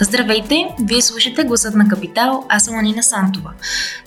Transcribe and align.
Здравейте! 0.00 0.68
Вие 0.80 1.02
слушате 1.02 1.44
Гласът 1.44 1.74
на 1.74 1.88
Капитал, 1.88 2.44
аз 2.48 2.64
съм 2.64 2.78
Анина 2.78 3.02
Сантова. 3.02 3.52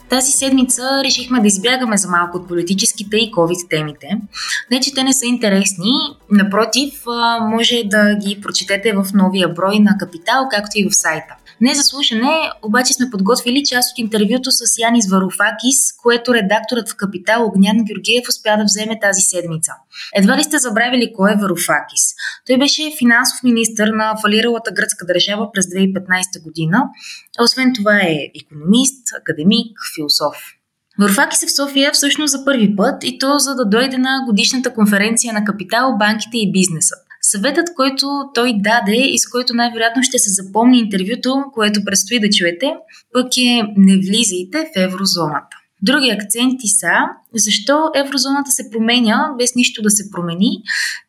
Тази 0.10 0.32
седмица 0.32 0.82
решихме 1.04 1.42
да 1.42 1.48
избягаме 1.48 1.98
за 1.98 2.10
малко 2.10 2.38
от 2.38 2.48
политическите 2.48 3.18
и 3.18 3.32
COVID 3.32 3.70
темите. 3.70 4.08
Не, 4.72 4.80
че 4.80 4.94
те 4.94 5.04
не 5.04 5.14
са 5.14 5.26
интересни, 5.26 5.92
напротив, 6.32 7.04
може 7.42 7.84
да 7.86 8.16
ги 8.16 8.42
прочетете 8.42 8.94
в 8.94 9.08
новия 9.14 9.50
брой 9.50 9.80
на 9.80 9.98
Капитал, 9.98 10.48
както 10.52 10.72
и 10.76 10.90
в 10.90 10.96
сайта. 10.96 11.36
Не 11.62 11.76
за 11.76 11.84
слушане, 11.84 12.52
обаче 12.64 12.94
сме 12.94 13.10
подготвили 13.10 13.64
част 13.64 13.92
от 13.92 14.00
интервюто 14.00 14.52
с 14.52 14.78
Янис 14.78 15.10
Варуфакис, 15.10 15.94
което 16.04 16.34
редакторът 16.34 16.90
в 16.90 16.96
Капитал 16.96 17.46
Огнян 17.46 17.78
Георгиев 17.88 18.30
успя 18.30 18.58
да 18.58 18.64
вземе 18.64 19.00
тази 19.00 19.22
седмица. 19.22 19.72
Едва 20.16 20.38
ли 20.38 20.44
сте 20.44 20.58
забравили 20.58 21.14
кой 21.16 21.32
е 21.32 21.36
Варуфакис? 21.36 22.04
Той 22.48 22.58
беше 22.58 22.92
финансов 22.98 23.44
министр 23.44 23.92
на 23.92 24.18
фалиралата 24.22 24.72
гръцка 24.72 25.06
държава 25.06 25.52
през 25.54 25.66
2015 25.66 26.44
година. 26.44 26.84
Освен 27.42 27.74
това 27.76 27.96
е 27.96 28.32
економист, 28.44 29.08
академик, 29.22 29.78
философ. 29.96 30.36
Варфакис 31.00 31.44
е 31.44 31.48
в 31.48 31.56
София 31.56 31.92
всъщност 31.92 32.32
за 32.32 32.46
първи 32.46 32.76
път 32.76 33.04
и 33.04 33.20
то 33.20 33.40
за 33.40 33.56
да 33.56 33.66
дойде 33.66 33.98
на 33.98 34.24
годишната 34.26 34.74
конференция 34.74 35.34
на 35.34 35.46
Капитал, 35.46 35.96
банките 36.00 36.38
и 36.38 36.52
бизнеса. 36.52 36.96
Съветът, 37.32 37.68
който 37.76 38.08
той 38.34 38.54
даде 38.58 39.02
и 39.14 39.20
с 39.20 39.30
който 39.30 39.54
най-вероятно 39.54 40.04
ще 40.04 40.20
се 40.20 40.30
запомни 40.30 40.80
интервюто, 40.80 41.44
което 41.54 41.86
предстои 41.86 42.20
да 42.20 42.30
чуете, 42.30 42.74
пък 43.14 43.38
е 43.38 43.64
не 43.78 43.98
влизайте 43.98 44.58
в 44.58 44.80
еврозоната. 44.80 45.56
Други 45.82 46.10
акценти 46.10 46.68
са 46.68 46.94
защо 47.36 47.92
еврозоната 47.96 48.52
се 48.52 48.70
променя 48.72 49.30
без 49.38 49.56
нищо 49.56 49.82
да 49.82 49.90
се 49.90 50.12
промени, 50.12 50.52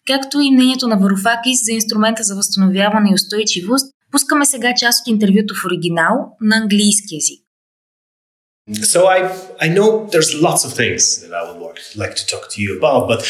както 0.07 0.41
и 0.41 0.51
мнението 0.51 0.89
на 0.89 0.97
Варуфакис 0.97 1.65
за 1.65 1.73
инструмента 1.73 2.23
за 2.23 2.35
възстановяване 2.35 3.11
и 3.11 3.15
устойчивост. 3.15 3.95
Пускаме 4.13 4.45
сега 4.45 4.75
част 4.77 5.01
от 5.01 5.09
интервюто 5.09 5.55
в 5.55 5.65
оригинал 5.67 6.37
на 6.41 6.57
английски 6.57 7.15
язик. 7.15 7.41
So 8.95 9.01
I, 9.17 9.21
I 9.65 9.69
know 9.77 9.89
there's 10.15 10.33
lots 10.49 10.63
of 10.67 10.73
things 10.81 11.01
that 11.23 11.33
I 11.41 11.43
would 11.61 11.81
like 12.03 12.15
to 12.21 12.25
talk 12.33 12.45
to 12.53 12.59
you 12.65 12.71
about, 12.79 13.03
but 13.13 13.23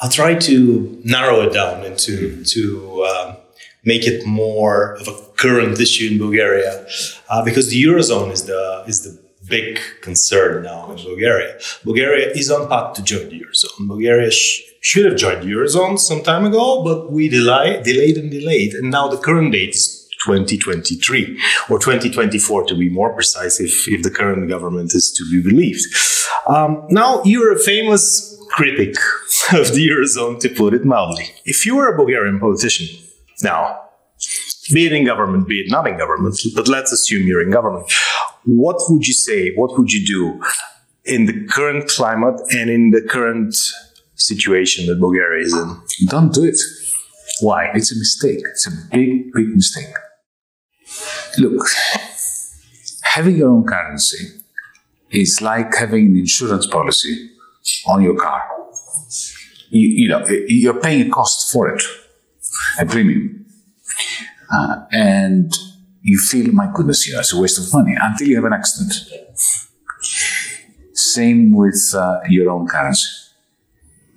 I'll 0.00 0.10
try 0.10 0.34
to 0.34 1.00
narrow 1.04 1.40
it 1.40 1.52
down 1.52 1.84
into 1.84 2.44
to 2.44 3.04
um, 3.04 3.36
make 3.84 4.06
it 4.06 4.26
more 4.26 4.94
of 5.00 5.08
a 5.08 5.14
current 5.36 5.80
issue 5.80 6.12
in 6.12 6.18
Bulgaria, 6.18 6.86
uh, 7.28 7.44
because 7.44 7.70
the 7.70 7.82
eurozone 7.82 8.30
is 8.32 8.44
the 8.44 8.84
is 8.86 8.98
the 9.06 9.12
big 9.48 9.80
concern 10.02 10.62
now 10.62 10.90
in 10.92 10.98
Bulgaria. 11.12 11.58
Bulgaria 11.84 12.26
is 12.40 12.50
on 12.50 12.68
path 12.68 12.94
to 12.96 13.02
join 13.02 13.28
the 13.30 13.38
eurozone. 13.42 13.88
Bulgaria 13.94 14.30
sh- 14.30 14.60
should 14.88 15.06
have 15.08 15.16
joined 15.16 15.42
the 15.42 15.50
eurozone 15.56 15.98
some 15.98 16.22
time 16.22 16.44
ago, 16.50 16.82
but 16.88 17.10
we 17.16 17.28
delay, 17.28 17.82
delayed 17.82 18.16
and 18.18 18.30
delayed, 18.30 18.74
and 18.74 18.90
now 18.90 19.08
the 19.08 19.20
current 19.26 19.50
date 19.52 19.74
is 19.80 20.08
2023 20.26 21.40
or 21.70 21.78
2024 21.78 22.64
to 22.66 22.74
be 22.74 22.88
more 22.88 23.12
precise 23.14 23.60
if, 23.60 23.88
if 23.88 24.02
the 24.02 24.10
current 24.10 24.48
government 24.48 24.94
is 24.94 25.12
to 25.12 25.22
be 25.30 25.40
believed. 25.48 25.82
Um, 26.46 26.84
now, 26.88 27.22
you're 27.24 27.52
a 27.52 27.58
famous 27.58 28.36
critic 28.50 28.94
of 29.52 29.74
the 29.74 29.88
Eurozone, 29.88 30.40
to 30.40 30.48
put 30.48 30.74
it 30.74 30.84
mildly. 30.84 31.26
If 31.44 31.64
you 31.66 31.76
were 31.76 31.92
a 31.92 31.96
Bulgarian 31.96 32.38
politician, 32.40 32.86
now, 33.42 33.80
be 34.72 34.86
it 34.86 34.92
in 34.92 35.04
government, 35.04 35.48
be 35.48 35.60
it 35.60 35.70
not 35.70 35.86
in 35.86 35.96
government, 35.96 36.38
but 36.54 36.68
let's 36.68 36.92
assume 36.92 37.26
you're 37.26 37.42
in 37.42 37.50
government, 37.50 37.90
what 38.44 38.76
would 38.88 39.06
you 39.06 39.14
say? 39.14 39.52
What 39.54 39.78
would 39.78 39.92
you 39.92 40.06
do 40.06 40.42
in 41.04 41.26
the 41.26 41.46
current 41.46 41.88
climate 41.88 42.40
and 42.50 42.68
in 42.70 42.90
the 42.90 43.02
current 43.02 43.54
situation 44.14 44.86
that 44.86 45.00
Bulgaria 45.00 45.44
is 45.44 45.54
in? 45.54 45.80
Don't 46.08 46.32
do 46.32 46.44
it. 46.44 46.58
Why? 47.40 47.70
It's 47.74 47.92
a 47.92 47.98
mistake. 47.98 48.40
It's 48.52 48.66
a 48.66 48.72
big, 48.90 49.32
big 49.32 49.48
mistake. 49.48 49.94
Look, 51.38 51.66
having 53.02 53.36
your 53.36 53.50
own 53.50 53.64
currency 53.64 54.42
is 55.10 55.40
like 55.40 55.74
having 55.74 56.06
an 56.06 56.16
insurance 56.16 56.66
policy 56.66 57.30
on 57.86 58.02
your 58.02 58.16
car. 58.16 58.57
You, 59.70 59.88
you 59.88 60.08
know, 60.08 60.26
you're 60.46 60.80
paying 60.80 61.06
a 61.06 61.10
cost 61.10 61.52
for 61.52 61.68
it, 61.74 61.82
a 62.80 62.86
premium. 62.86 63.46
Uh, 64.52 64.84
and 64.92 65.52
you 66.02 66.18
feel, 66.18 66.52
my 66.52 66.70
goodness, 66.74 67.06
you 67.06 67.14
know, 67.14 67.20
it's 67.20 67.34
a 67.34 67.40
waste 67.40 67.58
of 67.58 67.72
money 67.72 67.96
until 68.00 68.28
you 68.28 68.36
have 68.36 68.44
an 68.44 68.52
accident. 68.52 68.94
Same 70.94 71.54
with 71.54 71.92
uh, 71.94 72.20
your 72.28 72.50
own 72.50 72.66
currency. 72.66 73.06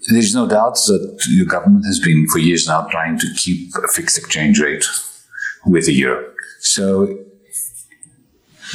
There's 0.10 0.34
no 0.34 0.48
doubt 0.48 0.76
that 0.88 1.26
your 1.30 1.46
government 1.46 1.86
has 1.86 2.00
been 2.00 2.26
for 2.32 2.40
years 2.40 2.68
now 2.68 2.88
trying 2.88 3.20
to 3.20 3.28
keep 3.38 3.72
a 3.76 3.88
fixed 3.88 4.18
exchange 4.18 4.60
rate 4.60 4.86
with 5.66 5.86
the 5.86 5.94
euro. 5.94 6.34
So 6.60 7.20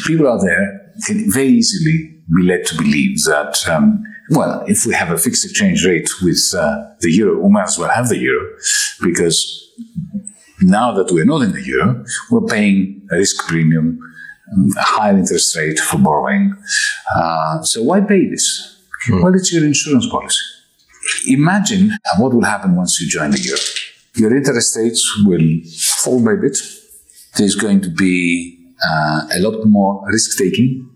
people 0.06 0.28
out 0.28 0.42
there 0.42 0.92
can 1.04 1.32
very 1.32 1.48
easily 1.48 2.20
be 2.34 2.42
led 2.42 2.64
to 2.66 2.76
believe 2.76 3.22
that 3.24 3.66
um, 3.68 4.02
well, 4.30 4.64
if 4.66 4.84
we 4.86 4.94
have 4.94 5.10
a 5.10 5.18
fixed 5.18 5.44
exchange 5.44 5.84
rate 5.86 6.08
with 6.22 6.40
uh, 6.56 6.84
the 7.00 7.10
euro, 7.12 7.40
we 7.40 7.50
might 7.50 7.64
as 7.64 7.78
well 7.78 7.90
have 7.90 8.08
the 8.08 8.18
euro 8.18 8.56
because 9.02 9.62
now 10.60 10.92
that 10.92 11.12
we're 11.12 11.24
not 11.24 11.42
in 11.42 11.52
the 11.52 11.62
euro, 11.62 12.04
we're 12.30 12.46
paying 12.46 13.06
a 13.12 13.16
risk 13.16 13.46
premium, 13.46 13.98
um, 14.52 14.68
a 14.76 14.82
higher 14.82 15.16
interest 15.16 15.56
rate 15.56 15.78
for 15.78 15.98
borrowing. 15.98 16.54
Uh, 17.14 17.62
so 17.62 17.82
why 17.82 18.00
pay 18.00 18.28
this? 18.28 18.80
Hmm. 19.04 19.22
Well, 19.22 19.34
it's 19.34 19.52
your 19.52 19.64
insurance 19.64 20.08
policy. 20.08 20.40
Imagine 21.28 21.92
what 22.18 22.34
will 22.34 22.44
happen 22.44 22.74
once 22.74 23.00
you 23.00 23.08
join 23.08 23.30
the 23.30 23.38
euro. 23.38 23.60
Your 24.16 24.36
interest 24.36 24.76
rates 24.76 25.22
will 25.24 25.60
fall 26.02 26.24
by 26.24 26.32
a 26.32 26.36
bit. 26.36 26.58
There's 27.36 27.54
going 27.54 27.80
to 27.82 27.90
be 27.90 28.58
uh, 28.82 29.26
a 29.34 29.38
lot 29.38 29.64
more 29.66 30.02
risk 30.08 30.36
taking, 30.36 30.90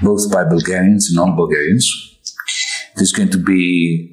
both 0.00 0.32
by 0.32 0.44
Bulgarians 0.44 1.08
and 1.08 1.16
non 1.16 1.36
Bulgarians 1.36 2.13
there's 2.96 3.12
going 3.12 3.30
to 3.30 3.38
be, 3.38 4.10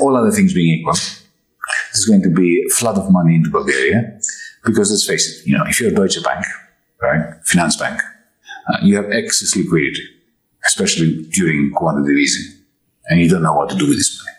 all 0.00 0.16
other 0.16 0.30
things 0.30 0.52
being 0.52 0.80
equal, 0.80 0.94
there's 1.92 2.04
going 2.06 2.22
to 2.22 2.30
be 2.30 2.64
a 2.66 2.74
flood 2.74 2.98
of 2.98 3.10
money 3.10 3.36
into 3.36 3.50
Bulgaria 3.50 4.18
because 4.64 4.90
let's 4.90 5.06
face 5.06 5.24
it, 5.30 5.46
you 5.46 5.56
know, 5.56 5.64
if 5.66 5.80
you're 5.80 5.90
a 5.90 5.94
Deutsche 5.94 6.22
Bank, 6.22 6.44
right, 7.02 7.34
finance 7.44 7.76
bank, 7.76 8.00
uh, 8.68 8.78
you 8.82 8.96
have 8.96 9.10
excess 9.10 9.54
liquidity, 9.56 10.02
especially 10.66 11.22
during 11.32 11.70
quantitative 11.72 12.18
easing, 12.18 12.64
and 13.06 13.20
you 13.20 13.28
don't 13.28 13.42
know 13.42 13.54
what 13.54 13.68
to 13.70 13.76
do 13.76 13.86
with 13.86 13.98
this 13.98 14.22
money 14.24 14.36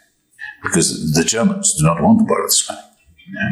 because 0.64 1.14
the 1.14 1.24
Germans 1.24 1.76
do 1.78 1.86
not 1.86 2.02
want 2.02 2.20
to 2.20 2.26
borrow 2.26 2.46
this 2.46 2.68
money. 2.70 2.82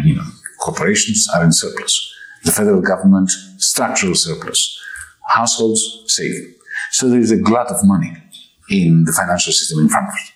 You 0.03 0.15
know, 0.15 0.23
corporations 0.59 1.27
are 1.33 1.43
in 1.43 1.51
surplus. 1.51 2.13
The 2.43 2.51
federal 2.51 2.81
government, 2.81 3.29
structural 3.57 4.15
surplus. 4.15 4.79
Households, 5.27 6.03
saving. 6.07 6.53
So 6.91 7.09
there 7.09 7.19
is 7.19 7.31
a 7.31 7.37
glut 7.37 7.67
of 7.67 7.83
money 7.85 8.13
in 8.69 9.03
the 9.05 9.11
financial 9.11 9.53
system 9.53 9.79
in 9.79 9.89
Frankfurt. 9.89 10.33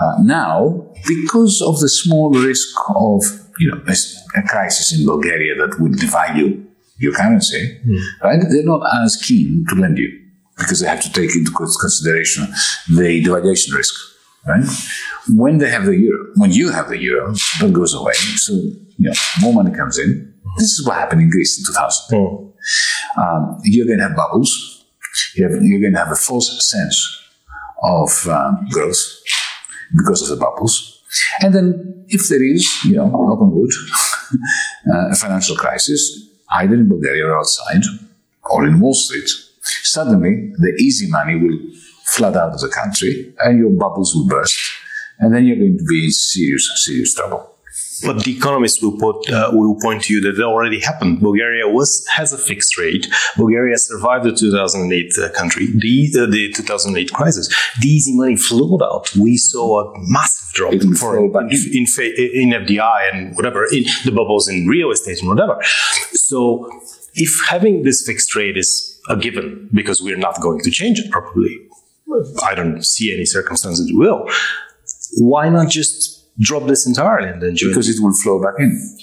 Uh, 0.00 0.16
now, 0.22 0.86
because 1.06 1.60
of 1.62 1.78
the 1.80 1.88
small 1.88 2.30
risk 2.30 2.74
of 2.96 3.22
you 3.58 3.70
know 3.70 3.80
a, 3.86 3.94
a, 4.38 4.42
crisis 4.48 4.98
in 4.98 5.04
Bulgaria 5.06 5.54
that 5.56 5.78
would 5.78 5.92
devalue 5.92 6.64
your 6.98 7.12
currency, 7.12 7.80
mm. 7.86 8.00
right? 8.22 8.40
They're 8.50 8.64
not 8.64 8.82
as 9.02 9.16
keen 9.16 9.66
to 9.68 9.74
lend 9.74 9.98
you 9.98 10.18
because 10.56 10.80
they 10.80 10.88
have 10.88 11.02
to 11.02 11.12
take 11.12 11.34
into 11.36 11.50
consideration 11.50 12.46
the 12.88 13.22
devaluation 13.22 13.74
risk, 13.76 13.94
right? 14.46 14.64
When 15.28 15.58
they 15.58 15.70
have 15.70 15.84
the 15.84 15.96
euro, 15.96 16.32
when 16.36 16.52
you 16.52 16.70
have 16.70 16.88
the 16.88 16.98
euro, 16.98 17.34
that 17.60 17.72
goes 17.72 17.94
away. 17.94 18.14
So 18.14 18.52
you 18.54 19.10
know 19.10 19.14
more 19.42 19.52
money 19.52 19.76
comes 19.76 19.98
in. 19.98 20.32
This 20.56 20.78
is 20.78 20.86
what 20.86 20.96
happened 20.96 21.22
in 21.22 21.30
Greece 21.30 21.58
in 21.58 21.64
2000. 21.66 22.18
Oh. 22.18 22.54
Um, 23.16 23.58
you're 23.64 23.86
going 23.86 23.98
to 23.98 24.08
have 24.08 24.16
bubbles. 24.16 24.84
You 25.34 25.44
have, 25.44 25.52
you're 25.62 25.80
going 25.80 25.92
to 25.92 25.98
have 25.98 26.12
a 26.12 26.16
false 26.16 26.48
sense 26.70 27.21
of 27.82 28.26
um, 28.28 28.66
growth 28.70 28.98
because 29.96 30.22
of 30.22 30.28
the 30.28 30.44
bubbles. 30.44 31.02
And 31.40 31.54
then, 31.54 32.04
if 32.08 32.28
there 32.28 32.42
is, 32.42 32.66
you 32.84 32.96
know, 32.96 33.06
knock 33.06 33.40
on 33.40 33.50
wood, 33.54 33.70
uh, 34.92 35.10
a 35.10 35.14
financial 35.14 35.56
crisis, 35.56 36.28
either 36.52 36.74
in 36.74 36.88
Bulgaria 36.88 37.26
or 37.26 37.38
outside, 37.38 37.82
or 38.50 38.66
in 38.66 38.80
Wall 38.80 38.94
Street, 38.94 39.28
suddenly 39.82 40.52
the 40.58 40.74
easy 40.80 41.08
money 41.08 41.36
will 41.36 41.58
flood 42.04 42.36
out 42.36 42.52
of 42.52 42.60
the 42.60 42.68
country 42.68 43.32
and 43.40 43.58
your 43.58 43.70
bubbles 43.70 44.14
will 44.14 44.26
burst. 44.26 44.58
And 45.18 45.34
then 45.34 45.44
you're 45.44 45.56
going 45.56 45.78
to 45.78 45.84
be 45.84 46.04
in 46.04 46.10
serious, 46.10 46.70
serious 46.84 47.14
trouble. 47.14 47.51
But 48.04 48.24
the 48.24 48.36
economists 48.36 48.82
will 48.82 48.98
put 48.98 49.30
uh, 49.30 49.50
will 49.52 49.78
point 49.80 50.04
to 50.04 50.14
you 50.14 50.20
that 50.22 50.34
it 50.40 50.42
already 50.42 50.80
happened. 50.80 51.20
Bulgaria 51.20 51.68
was 51.68 52.04
has 52.16 52.32
a 52.32 52.38
fixed 52.38 52.76
rate. 52.78 53.06
Bulgaria 53.36 53.76
survived 53.78 54.24
the 54.24 54.32
2008 54.32 55.12
uh, 55.18 55.30
country, 55.30 55.66
the 55.66 55.96
uh, 56.18 56.26
the 56.26 56.52
2008 56.52 57.12
crisis. 57.12 57.48
The 57.80 57.88
easy 57.88 58.16
money 58.16 58.36
flowed 58.36 58.82
out. 58.82 59.14
We 59.16 59.36
saw 59.36 59.92
a 59.92 59.98
massive 60.08 60.52
drop 60.54 60.72
in, 60.72 60.80
in, 60.82 61.60
in, 61.72 61.86
in 62.34 62.48
FDI 62.64 63.12
and 63.12 63.36
whatever, 63.36 63.64
in 63.66 63.84
the 64.04 64.12
bubbles 64.12 64.48
in 64.48 64.66
real 64.66 64.90
estate 64.90 65.18
and 65.20 65.28
whatever. 65.28 65.58
So 66.12 66.70
if 67.14 67.40
having 67.48 67.82
this 67.82 68.04
fixed 68.06 68.34
rate 68.34 68.56
is 68.56 69.00
a 69.08 69.16
given 69.16 69.68
because 69.72 70.00
we're 70.02 70.16
not 70.16 70.40
going 70.40 70.60
to 70.60 70.70
change 70.70 70.98
it 70.98 71.10
probably, 71.10 71.58
I 72.42 72.54
don't 72.54 72.84
see 72.84 73.12
any 73.12 73.24
circumstances 73.24 73.90
will. 73.92 74.28
Why 75.18 75.48
not 75.48 75.68
just 75.68 76.21
drop 76.38 76.66
this 76.66 76.86
entirely 76.86 77.28
and 77.28 77.42
then 77.42 77.56
join? 77.56 77.70
Because 77.70 77.88
it 77.88 78.02
will 78.02 78.14
flow 78.14 78.42
back 78.42 78.54
in. 78.58 78.98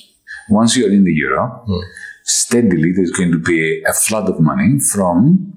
Once 0.50 0.76
you're 0.76 0.92
in 0.92 1.04
the 1.04 1.14
euro, 1.14 1.64
hmm. 1.66 1.80
steadily 2.24 2.92
there's 2.96 3.12
going 3.12 3.32
to 3.32 3.40
be 3.40 3.84
a 3.84 3.94
flood 3.94 4.30
of 4.30 4.40
money 4.40 4.80
from 4.80 5.54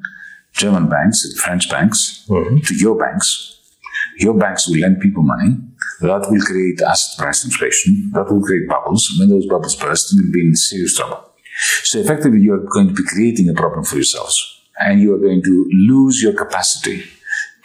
German 0.52 0.88
banks 0.88 1.24
and 1.24 1.36
French 1.38 1.70
banks 1.70 2.24
hmm. 2.28 2.58
to 2.58 2.74
your 2.74 2.96
banks. 2.96 3.58
Your 4.18 4.34
banks 4.34 4.68
will 4.68 4.78
lend 4.78 5.00
people 5.00 5.22
money. 5.22 5.56
That 6.00 6.26
will 6.28 6.40
create 6.40 6.80
asset 6.82 7.18
price 7.18 7.44
inflation. 7.44 8.10
That 8.12 8.30
will 8.30 8.42
create 8.42 8.68
bubbles. 8.68 9.10
When 9.18 9.30
those 9.30 9.46
bubbles 9.46 9.76
burst, 9.76 10.12
you'll 10.12 10.32
be 10.32 10.40
in 10.40 10.56
serious 10.56 10.96
trouble. 10.96 11.24
So 11.84 11.98
effectively, 11.98 12.40
you're 12.40 12.64
going 12.66 12.88
to 12.88 12.94
be 12.94 13.04
creating 13.04 13.48
a 13.48 13.54
problem 13.54 13.84
for 13.84 13.96
yourselves, 13.96 14.62
and 14.80 15.00
you 15.00 15.14
are 15.14 15.18
going 15.18 15.42
to 15.42 15.70
lose 15.88 16.22
your 16.22 16.32
capacity 16.32 17.04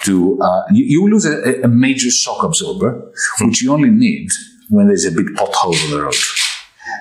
to. 0.04 0.40
Uh, 0.42 0.64
you, 0.72 0.86
you 0.86 1.10
lose 1.10 1.26
a, 1.26 1.62
a 1.64 1.68
major 1.68 2.10
shock 2.10 2.44
absorber, 2.44 3.12
which 3.42 3.62
you 3.62 3.72
only 3.72 3.90
need 3.90 4.30
when 4.70 4.88
there's 4.88 5.06
a 5.06 5.12
big 5.12 5.28
pothole 5.36 5.76
on 5.86 5.92
the 5.92 6.02
road. 6.04 6.16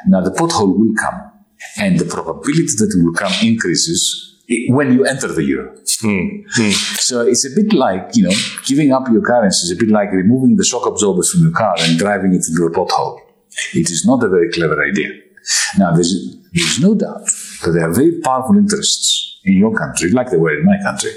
Now 0.06 0.20
the 0.20 0.30
pothole 0.30 0.76
will 0.76 0.94
come, 0.98 1.32
and 1.78 1.98
the 1.98 2.04
probability 2.04 2.74
that 2.78 2.94
it 2.96 3.04
will 3.04 3.14
come 3.14 3.32
increases 3.42 4.34
when 4.68 4.92
you 4.92 5.04
enter 5.04 5.26
the 5.26 5.42
euro. 5.42 5.74
So 6.98 7.26
it's 7.26 7.44
a 7.44 7.50
bit 7.50 7.72
like, 7.72 8.10
you 8.14 8.24
know, 8.24 8.36
giving 8.64 8.92
up 8.92 9.08
your 9.10 9.22
currency 9.22 9.64
is 9.66 9.72
a 9.72 9.76
bit 9.76 9.88
like 9.90 10.12
removing 10.12 10.56
the 10.56 10.64
shock 10.64 10.86
absorbers 10.86 11.32
from 11.32 11.42
your 11.42 11.52
car 11.52 11.74
and 11.80 11.98
driving 11.98 12.32
it 12.32 12.44
into 12.48 12.64
a 12.64 12.70
pothole. 12.70 13.18
It 13.74 13.90
is 13.90 14.04
not 14.06 14.22
a 14.22 14.28
very 14.28 14.50
clever 14.52 14.80
idea. 14.84 15.10
Now, 15.78 15.92
there's, 15.92 16.36
there's 16.52 16.80
no 16.80 16.94
doubt 16.94 17.24
that 17.64 17.72
there 17.72 17.88
are 17.88 17.92
very 17.92 18.20
powerful 18.20 18.56
interests 18.56 19.40
in 19.44 19.54
your 19.54 19.74
country, 19.76 20.10
like 20.10 20.30
they 20.30 20.36
were 20.36 20.56
in 20.56 20.64
my 20.64 20.76
country, 20.82 21.10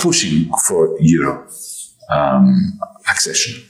pushing 0.00 0.50
for 0.66 0.96
euro 1.00 1.46
um, 2.10 2.78
accession 3.10 3.62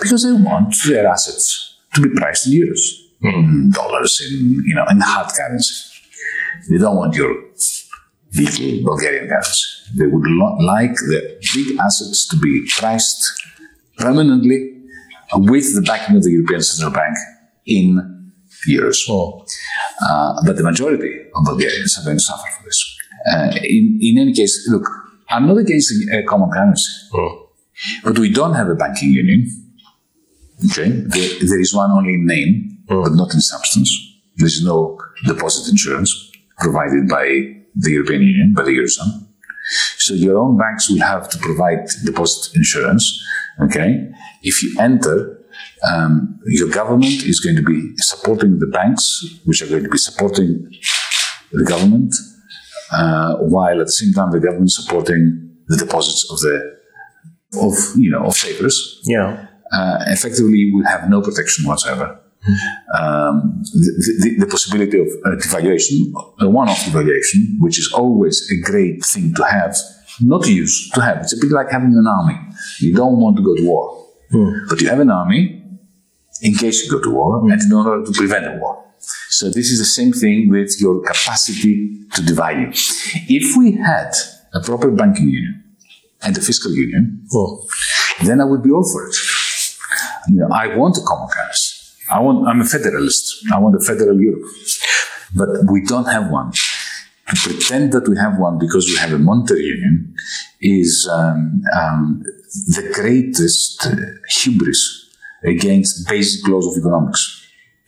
because 0.00 0.24
they 0.24 0.32
want 0.32 0.74
their 0.86 1.06
assets 1.06 1.78
to 1.94 2.00
be 2.00 2.08
priced 2.16 2.46
in 2.46 2.52
euros, 2.52 2.82
in 3.22 3.70
dollars, 3.70 4.22
in 4.30 4.62
you 4.66 4.74
know, 4.74 4.86
in 4.90 5.00
hard 5.00 5.28
currency. 5.34 5.74
They 6.70 6.78
don't 6.78 6.96
want 6.96 7.14
euro 7.14 7.34
little 8.34 8.84
Bulgarian 8.84 9.28
currency. 9.28 9.64
They 9.96 10.06
would 10.06 10.26
like 10.60 10.94
the 10.94 11.38
big 11.54 11.78
assets 11.78 12.28
to 12.28 12.36
be 12.36 12.68
priced 12.78 13.22
permanently 13.96 14.74
with 15.34 15.74
the 15.74 15.82
backing 15.82 16.16
of 16.16 16.22
the 16.22 16.30
European 16.30 16.62
Central 16.62 16.92
Bank 16.92 17.16
in 17.66 18.32
euros. 18.68 19.08
Uh, 19.08 20.42
but 20.44 20.56
the 20.56 20.62
majority 20.62 21.22
of 21.34 21.44
Bulgarians 21.44 21.98
are 21.98 22.04
going 22.04 22.18
to 22.18 22.22
suffer 22.22 22.48
for 22.56 22.64
this. 22.64 22.96
Uh, 23.30 23.50
in, 23.62 23.98
in 24.00 24.18
any 24.18 24.32
case, 24.32 24.68
look, 24.70 24.86
I'm 25.30 25.46
not 25.46 25.58
against 25.58 25.92
a, 26.12 26.22
common 26.22 26.50
currency, 26.50 26.90
hmm. 27.12 27.44
but 28.04 28.18
we 28.18 28.32
don't 28.32 28.54
have 28.54 28.68
a 28.68 28.74
banking 28.74 29.10
union. 29.12 29.46
Okay, 30.70 30.88
there, 30.88 31.30
there 31.46 31.60
is 31.60 31.74
one 31.74 31.90
only 31.90 32.14
in 32.14 32.26
name, 32.26 32.78
hmm. 32.88 33.02
but 33.02 33.12
not 33.12 33.34
in 33.34 33.40
substance. 33.40 33.90
There's 34.36 34.64
no 34.64 34.98
deposit 35.26 35.70
insurance 35.70 36.32
provided 36.58 37.08
by 37.08 37.24
the 37.74 37.90
European 37.90 38.22
Union, 38.22 38.54
by 38.54 38.64
the 38.64 38.70
Eurozone. 38.70 39.26
So 39.98 40.14
your 40.14 40.38
own 40.38 40.56
banks 40.56 40.88
will 40.88 41.00
have 41.00 41.28
to 41.28 41.38
provide 41.38 41.88
deposit 42.04 42.56
insurance. 42.56 43.22
Okay, 43.60 44.10
if 44.42 44.62
you 44.62 44.80
enter, 44.80 45.38
um, 45.90 46.38
your 46.46 46.68
government 46.68 47.24
is 47.24 47.40
going 47.40 47.56
to 47.56 47.62
be 47.62 47.92
supporting 47.96 48.58
the 48.58 48.66
banks, 48.66 49.24
which 49.44 49.62
are 49.62 49.66
going 49.66 49.82
to 49.82 49.88
be 49.88 49.98
supporting 49.98 50.70
the 51.52 51.64
government, 51.64 52.14
uh, 52.92 53.36
while 53.36 53.80
at 53.80 53.86
the 53.86 53.92
same 53.92 54.12
time 54.12 54.30
the 54.30 54.40
government 54.40 54.70
supporting 54.70 55.50
the 55.66 55.76
deposits 55.76 56.30
of 56.30 56.38
the 56.40 56.78
of 57.62 57.74
you 57.96 58.10
know 58.10 58.24
of 58.24 58.34
savers 58.34 59.00
yeah. 59.04 59.46
uh, 59.72 59.98
effectively 60.08 60.70
we 60.74 60.82
have 60.84 61.08
no 61.08 61.20
protection 61.20 61.66
whatsoever. 61.66 62.20
Um, 62.96 63.62
the, 63.74 64.14
the, 64.22 64.44
the 64.44 64.46
possibility 64.46 64.98
of 64.98 65.08
uh, 65.24 65.30
devaluation, 65.36 66.12
a 66.40 66.48
one-off 66.48 66.78
devaluation, 66.78 67.58
which 67.58 67.78
is 67.78 67.92
always 67.92 68.48
a 68.50 68.60
great 68.70 69.04
thing 69.04 69.34
to 69.34 69.44
have, 69.44 69.76
not 70.20 70.44
to 70.44 70.54
use, 70.54 70.88
to 70.94 71.00
have. 71.02 71.18
It's 71.18 71.32
a 71.32 71.40
bit 71.40 71.50
like 71.50 71.68
having 71.70 71.92
an 71.94 72.06
army. 72.06 72.38
You 72.78 72.94
don't 72.94 73.18
want 73.18 73.36
to 73.38 73.42
go 73.42 73.54
to 73.56 73.64
war, 73.66 74.06
but 74.68 74.80
you 74.80 74.88
have 74.88 75.00
an 75.00 75.10
army 75.10 75.62
in 76.40 76.54
case 76.54 76.84
you 76.84 76.90
go 76.90 77.02
to 77.02 77.10
war 77.10 77.50
and 77.50 77.60
in 77.60 77.72
order 77.72 78.04
to 78.04 78.12
prevent 78.12 78.46
a 78.46 78.56
war. 78.60 78.84
So 79.30 79.48
this 79.48 79.70
is 79.70 79.78
the 79.78 79.84
same 79.84 80.12
thing 80.12 80.48
with 80.48 80.80
your 80.80 81.02
capacity 81.02 81.98
to 82.14 82.22
devalue. 82.22 82.70
If 83.28 83.56
we 83.56 83.72
had 83.72 84.12
a 84.54 84.60
proper 84.60 84.90
banking 84.90 85.28
union 85.28 85.64
and 86.22 86.36
a 86.36 86.40
fiscal 86.40 86.72
union, 86.72 87.26
then 88.24 88.40
I 88.40 88.44
would 88.44 88.62
be 88.62 88.70
all 88.70 88.88
for 88.90 89.06
it. 89.06 89.16
You 90.28 90.36
know, 90.40 90.48
I 90.52 90.74
want 90.76 90.96
a 90.96 91.02
common 91.02 91.28
currency. 91.28 91.74
I 92.10 92.20
want. 92.20 92.48
I'm 92.48 92.60
a 92.60 92.64
federalist. 92.64 93.44
I 93.52 93.58
want 93.58 93.76
a 93.76 93.84
federal 93.84 94.18
Europe, 94.18 94.44
but 95.34 95.48
we 95.70 95.82
don't 95.82 96.06
have 96.06 96.30
one. 96.30 96.52
To 97.28 97.36
pretend 97.42 97.92
that 97.92 98.08
we 98.08 98.16
have 98.16 98.38
one 98.38 98.58
because 98.58 98.86
we 98.86 98.96
have 98.96 99.12
a 99.12 99.18
monetary 99.18 99.64
union 99.64 100.14
is 100.62 101.06
um, 101.12 101.60
um, 101.78 102.22
the 102.68 102.90
greatest 102.94 103.86
hubris 104.30 105.14
against 105.44 106.08
basic 106.08 106.48
laws 106.48 106.66
of 106.66 106.80
economics. 106.80 107.37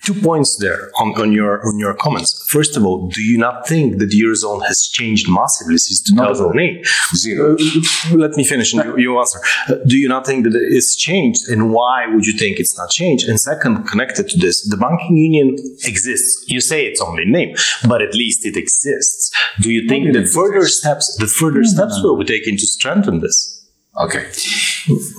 Two 0.02 0.14
points 0.14 0.56
there 0.56 0.90
on, 0.98 1.08
on 1.20 1.30
your 1.32 1.66
on 1.66 1.78
your 1.78 1.94
comments. 1.94 2.30
First 2.48 2.76
of 2.76 2.86
all, 2.86 3.08
do 3.08 3.22
you 3.22 3.36
not 3.36 3.68
think 3.68 3.98
that 3.98 4.06
the 4.06 4.20
eurozone 4.22 4.64
has 4.66 4.86
changed 4.86 5.26
massively 5.28 5.76
since 5.76 6.10
Not 6.10 6.34
2008? 6.36 6.86
Zero. 7.14 7.54
Uh, 7.54 8.16
Let 8.16 8.32
me 8.32 8.44
finish 8.44 8.72
and 8.72 8.84
you, 8.84 8.98
you 8.98 9.18
answer. 9.18 9.40
Uh, 9.68 9.74
do 9.86 9.98
you 9.98 10.08
not 10.08 10.24
think 10.24 10.44
that 10.44 10.54
it's 10.54 10.96
changed 10.96 11.48
and 11.48 11.70
why 11.70 12.06
would 12.06 12.26
you 12.26 12.32
think 12.32 12.58
it's 12.58 12.78
not 12.78 12.88
changed? 12.88 13.28
And 13.28 13.38
second, 13.38 13.84
connected 13.84 14.28
to 14.30 14.38
this, 14.38 14.66
the 14.66 14.78
banking 14.78 15.18
union 15.18 15.56
exists. 15.84 16.44
You 16.48 16.60
say 16.62 16.86
it's 16.86 17.02
only 17.02 17.26
name, 17.26 17.54
but 17.86 18.00
at 18.00 18.14
least 18.14 18.46
it 18.46 18.56
exists. 18.56 19.30
Do 19.60 19.70
you 19.70 19.86
think 19.86 20.14
that 20.14 20.28
further 20.28 20.66
steps, 20.66 21.14
the 21.16 21.26
further 21.26 21.62
steps 21.64 22.00
will 22.02 22.16
be 22.16 22.24
taken 22.24 22.56
to 22.56 22.66
strengthen 22.66 23.20
this? 23.20 23.68
Okay. 24.00 24.30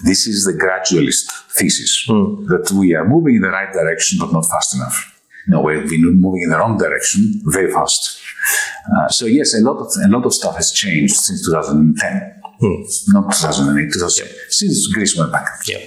This 0.03 0.27
is 0.27 0.45
the 0.45 0.53
gradualist 0.53 1.25
thesis 1.57 2.05
that 2.07 2.71
we 2.77 2.93
are 2.95 3.07
moving 3.07 3.35
in 3.35 3.41
the 3.41 3.49
right 3.49 3.71
direction, 3.73 4.17
but 4.19 4.31
not 4.33 4.45
fast 4.45 4.75
enough. 4.75 4.97
No, 5.47 5.61
we've 5.61 5.89
been 5.89 6.03
moving 6.19 6.43
in 6.43 6.49
the 6.49 6.57
wrong 6.57 6.77
direction 6.77 7.41
very 7.45 7.71
fast. 7.71 8.19
Uh, 8.95 9.07
so 9.09 9.25
yes, 9.25 9.53
a 9.55 9.59
lot 9.61 9.77
of 9.77 9.87
a 10.03 10.07
lot 10.07 10.25
of 10.25 10.33
stuff 10.33 10.55
has 10.55 10.71
changed 10.71 11.15
since 11.15 11.45
2010, 11.45 12.41
not 13.09 13.31
2008. 13.33 13.91
2000, 13.93 14.27
Since 14.49 14.87
Greece 14.93 15.17
went 15.17 15.31
bankrupt, 15.31 15.67
Yeah. 15.67 15.79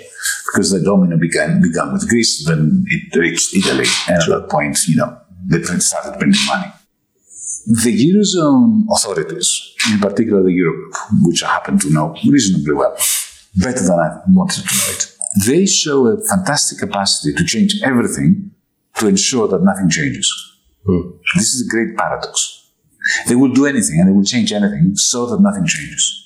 because 0.53 0.71
the 0.71 0.81
domino 0.81 1.17
began 1.17 1.61
began 1.61 1.93
with 1.93 2.09
Greece, 2.09 2.45
then 2.47 2.85
it 2.89 3.15
reached 3.17 3.55
Italy, 3.55 3.87
and 4.09 4.23
at 4.23 4.29
that 4.29 4.49
point, 4.51 4.79
you 4.89 4.97
know, 4.97 5.19
they 5.47 5.63
started 5.63 6.19
printing 6.19 6.47
money. 6.47 6.71
The 7.67 7.93
Eurozone 8.07 8.85
authorities, 8.95 9.49
in 9.93 9.99
particular 9.99 10.43
the 10.43 10.51
Eurogroup, 10.51 10.95
which 11.27 11.43
I 11.43 11.49
happen 11.49 11.79
to 11.79 11.91
know 11.91 12.15
reasonably 12.27 12.75
well, 12.75 12.95
better 13.57 13.81
than 13.83 13.99
I 13.99 14.21
wanted 14.29 14.67
to 14.67 14.75
know 14.75 14.93
it, 14.95 15.17
they 15.47 15.67
show 15.67 16.07
a 16.07 16.21
fantastic 16.25 16.79
capacity 16.79 17.35
to 17.35 17.45
change 17.45 17.81
everything 17.83 18.53
to 18.97 19.09
ensure 19.09 19.49
that 19.49 19.63
nothing 19.63 19.91
changes. 19.91 20.33
Hmm. 20.87 21.11
This 21.35 21.55
is 21.55 21.67
a 21.67 21.71
great 21.71 21.97
paradox. 21.97 22.71
They 23.29 23.35
will 23.35 23.53
do 23.53 23.67
anything 23.67 24.01
and 24.01 24.09
they 24.09 24.13
will 24.13 24.25
change 24.25 24.53
anything 24.53 24.97
so 24.97 25.27
that 25.27 25.41
nothing 25.41 25.67
changes. 25.67 26.21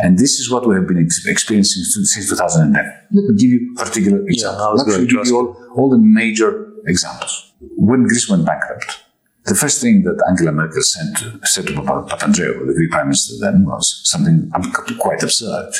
And 0.00 0.18
this 0.18 0.38
is 0.38 0.50
what 0.50 0.66
we 0.68 0.74
have 0.76 0.86
been 0.86 1.02
ex- 1.02 1.26
experiencing 1.26 1.82
since 1.82 2.14
since 2.14 2.28
2010. 2.30 2.84
Let 3.12 3.24
me 3.24 3.36
give 3.36 3.50
you 3.50 3.74
particular 3.76 4.22
examples. 4.26 4.62
I 4.62 4.72
was 4.72 4.86
Let 4.86 5.00
me 5.00 5.06
give 5.08 5.26
you 5.26 5.36
all, 5.36 5.56
all 5.74 5.90
the 5.90 5.98
major 5.98 6.72
examples. 6.86 7.52
When 7.76 8.04
Greece 8.04 8.28
went 8.30 8.46
bankrupt, 8.46 9.00
the 9.46 9.56
first 9.56 9.80
thing 9.80 10.02
that 10.02 10.22
Angela 10.28 10.52
Merkel 10.52 10.82
sent 10.82 11.16
to, 11.18 11.40
said 11.44 11.66
to 11.66 11.74
Papa- 11.74 12.06
Papandreou, 12.08 12.66
the 12.66 12.74
Greek 12.74 12.90
prime 12.90 13.06
minister 13.06 13.34
then, 13.40 13.64
was 13.64 14.00
something 14.04 14.50
quite 14.98 15.22
absurd. 15.22 15.72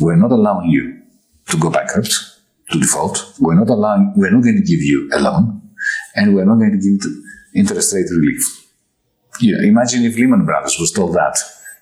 We're 0.00 0.16
not 0.16 0.32
allowing 0.32 0.70
you 0.70 1.00
to 1.50 1.56
go 1.58 1.70
bankrupt, 1.70 2.14
to 2.70 2.78
default. 2.78 3.34
We're 3.40 3.54
not 3.54 3.70
allowing, 3.70 4.12
we're 4.16 4.30
not 4.30 4.42
going 4.42 4.56
to 4.56 4.62
give 4.62 4.82
you 4.82 5.10
a 5.12 5.20
loan, 5.20 5.62
and 6.14 6.34
we're 6.34 6.44
not 6.44 6.56
going 6.56 6.72
to 6.72 6.76
give 6.76 7.04
you 7.04 7.24
interest 7.54 7.94
rate 7.94 8.06
relief. 8.10 8.42
You 9.40 9.56
know, 9.56 9.64
imagine 9.68 10.04
if 10.04 10.16
Lehman 10.16 10.44
Brothers 10.44 10.76
was 10.78 10.92
told 10.92 11.14
that 11.14 11.36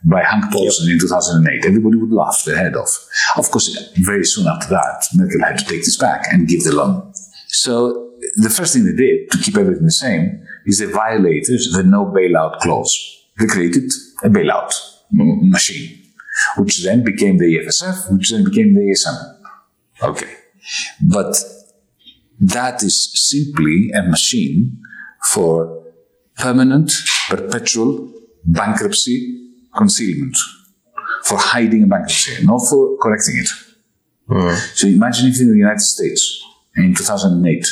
by 0.05 0.23
Hank 0.23 0.53
Paulson 0.53 0.91
in 0.91 0.99
2008. 0.99 1.65
Everybody 1.65 1.97
would 1.97 2.13
laugh 2.13 2.43
their 2.45 2.57
head 2.57 2.77
off. 2.77 3.09
Of 3.37 3.51
course, 3.51 3.93
very 3.97 4.25
soon 4.25 4.47
after 4.47 4.69
that, 4.69 5.05
Merkel 5.15 5.43
had 5.43 5.59
to 5.59 5.65
take 5.65 5.85
this 5.85 5.97
back 5.97 6.27
and 6.31 6.47
give 6.47 6.65
the 6.65 6.75
loan. 6.75 7.13
So 7.49 8.13
the 8.37 8.51
first 8.51 8.75
thing 8.75 8.85
they 8.85 8.93
did 8.93 9.31
to 9.31 9.39
keep 9.39 9.57
everything 9.57 9.85
the 9.85 9.91
same 9.91 10.45
is 10.65 10.79
they 10.79 10.87
violated 10.87 11.61
the 11.73 11.83
no 11.83 12.07
bailout 12.07 12.61
clause. 12.61 13.25
They 13.39 13.47
created 13.47 13.91
a 14.23 14.29
bailout 14.29 14.73
machine, 15.11 15.99
which 16.57 16.85
then 16.85 17.05
became 17.05 17.39
the 17.39 17.59
EFSF, 17.59 18.13
which 18.13 18.31
then 18.31 18.45
became 18.45 18.75
the 18.75 18.81
ESM. 18.81 19.37
Okay. 20.03 20.33
But 21.03 21.37
that 22.41 22.83
is 22.83 23.11
simply 23.15 23.91
a 23.95 24.03
machine 24.03 24.79
for 25.33 25.85
permanent, 26.37 26.93
perpetual 27.29 28.13
bankruptcy 28.45 29.51
concealment 29.75 30.37
for 31.25 31.39
hiding 31.39 31.83
a 31.83 31.87
bankruptcy, 31.87 32.45
not 32.45 32.61
for 32.69 32.97
correcting 32.99 33.39
it. 33.39 33.49
Hmm. 34.29 34.55
So 34.75 34.87
imagine 34.87 35.29
if 35.29 35.41
in 35.41 35.51
the 35.51 35.57
United 35.57 35.81
States 35.81 36.43
in 36.77 36.95
2008, 36.95 37.67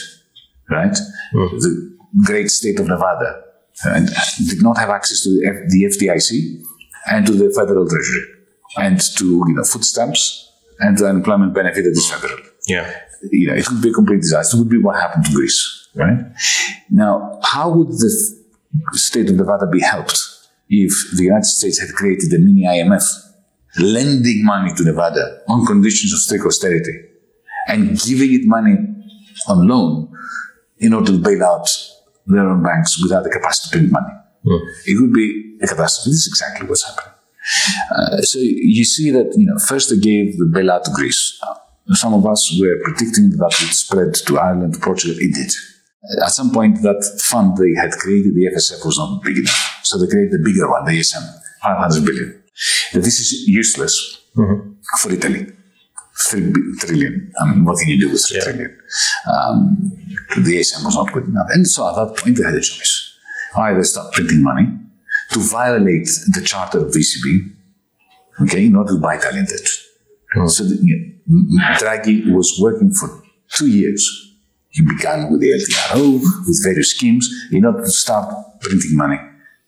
right, 0.70 0.96
hmm. 1.32 1.58
the 1.58 1.96
great 2.24 2.50
state 2.50 2.78
of 2.80 2.86
Nevada 2.86 3.42
and 3.84 4.08
did 4.48 4.62
not 4.62 4.78
have 4.78 4.88
access 4.88 5.22
to 5.24 5.30
the, 5.30 5.46
F- 5.48 5.68
the 5.68 5.84
FDIC 5.84 6.62
and 7.10 7.26
to 7.26 7.32
the 7.32 7.52
federal 7.56 7.88
treasury 7.88 8.33
and 8.76 9.00
to 9.18 9.24
you 9.48 9.54
know 9.54 9.64
food 9.64 9.84
stamps 9.84 10.50
and 10.80 10.98
the 10.98 11.06
unemployment 11.06 11.54
benefit 11.54 11.82
that 11.84 11.90
is 11.90 12.10
federal 12.10 12.40
Yeah. 12.66 12.90
you 13.30 13.46
know, 13.48 13.54
it 13.54 13.68
would 13.70 13.82
be 13.82 13.90
a 13.90 13.92
complete 13.92 14.20
disaster. 14.20 14.56
It 14.56 14.60
would 14.60 14.68
be 14.68 14.78
what 14.78 14.96
happened 15.00 15.24
to 15.26 15.32
Greece, 15.32 15.88
right? 15.94 16.18
Now, 16.90 17.38
how 17.42 17.70
would 17.70 17.88
the 17.88 18.10
state 18.92 19.30
of 19.30 19.36
Nevada 19.36 19.66
be 19.66 19.80
helped 19.80 20.18
if 20.68 20.92
the 21.16 21.24
United 21.24 21.44
States 21.46 21.78
had 21.80 21.90
created 21.90 22.32
a 22.32 22.38
mini 22.38 22.64
IMF, 22.66 23.04
lending 23.78 24.44
money 24.44 24.72
to 24.74 24.84
Nevada 24.84 25.40
on 25.48 25.64
conditions 25.66 26.12
of 26.12 26.18
strict 26.18 26.44
austerity, 26.44 26.96
and 27.68 27.98
giving 28.00 28.32
it 28.34 28.42
money 28.46 28.76
on 29.48 29.66
loan 29.68 30.12
in 30.78 30.92
order 30.92 31.12
to 31.12 31.18
bail 31.18 31.42
out 31.44 31.68
their 32.26 32.46
own 32.48 32.62
banks 32.62 33.00
without 33.02 33.22
the 33.24 33.30
capacity 33.30 33.64
to 33.70 33.78
print 33.78 33.92
money? 33.92 34.14
Hmm. 34.44 34.66
It 34.86 35.00
would 35.00 35.12
be 35.12 35.58
a 35.62 35.66
catastrophe. 35.66 36.10
This 36.10 36.26
is 36.26 36.28
exactly 36.28 36.66
what's 36.68 36.82
happening. 36.84 37.13
Uh, 37.90 38.18
so 38.22 38.38
you 38.40 38.84
see 38.84 39.10
that 39.10 39.34
you 39.36 39.46
know 39.46 39.58
first 39.58 39.90
they 39.90 39.98
gave 39.98 40.38
the 40.38 40.44
bailout 40.44 40.84
to 40.84 40.90
Greece. 40.92 41.40
Some 41.92 42.14
of 42.14 42.26
us 42.26 42.56
were 42.58 42.78
predicting 42.84 43.30
that 43.30 43.52
it 43.52 43.60
would 43.60 43.74
spread 43.74 44.14
to 44.14 44.38
Ireland, 44.38 44.80
Portugal. 44.80 45.16
It 45.18 45.34
did. 45.34 45.52
At 46.22 46.30
some 46.30 46.52
point, 46.52 46.82
that 46.82 47.00
fund 47.30 47.56
they 47.56 47.74
had 47.80 47.92
created, 47.92 48.34
the 48.34 48.50
FSF, 48.54 48.84
was 48.84 48.98
not 48.98 49.22
big 49.22 49.38
enough, 49.38 49.80
so 49.82 49.98
they 49.98 50.06
created 50.06 50.40
a 50.40 50.44
bigger 50.44 50.70
one, 50.70 50.84
the 50.84 50.92
ESM, 50.92 51.22
500 51.62 52.04
billion. 52.04 52.42
This 52.92 53.20
is 53.20 53.48
useless 53.48 54.22
for 54.34 55.12
Italy. 55.12 55.46
Three 56.28 56.52
trillion. 56.78 57.32
I 57.40 57.50
mean, 57.50 57.64
what 57.64 57.78
can 57.78 57.88
you 57.88 58.00
do 58.00 58.10
with 58.12 58.24
three 58.26 58.40
trillion? 58.40 58.78
Um, 59.26 59.92
the 60.36 60.60
ESM 60.60 60.84
was 60.84 60.94
not 60.94 61.12
good 61.12 61.24
enough. 61.24 61.48
And 61.50 61.66
so 61.66 61.88
at 61.88 61.96
that 61.96 62.16
point, 62.22 62.36
they 62.36 62.44
had 62.44 62.54
a 62.54 62.60
choice. 62.60 63.18
Either 63.56 63.82
start 63.82 64.12
printing 64.12 64.42
money 64.42 64.66
to 65.32 65.40
violate 65.40 66.08
the 66.28 66.42
charter 66.44 66.78
of 66.78 66.92
the 66.92 67.00
ECB, 67.00 67.54
okay, 68.42 68.66
in 68.66 68.76
order 68.76 68.94
to 68.94 69.00
buy 69.00 69.16
Italian 69.16 69.46
debt. 69.46 69.68
So 70.48 70.64
the, 70.64 71.14
Draghi 71.78 72.32
was 72.32 72.58
working 72.60 72.92
for 72.92 73.22
two 73.52 73.68
years. 73.68 74.02
He 74.70 74.82
began 74.82 75.30
with 75.30 75.40
the 75.40 75.52
LTRO, 75.52 76.20
with 76.46 76.64
various 76.64 76.90
schemes, 76.90 77.30
in 77.52 77.64
order 77.64 77.84
to 77.84 77.90
start 77.90 78.34
printing 78.60 78.96
money 78.96 79.18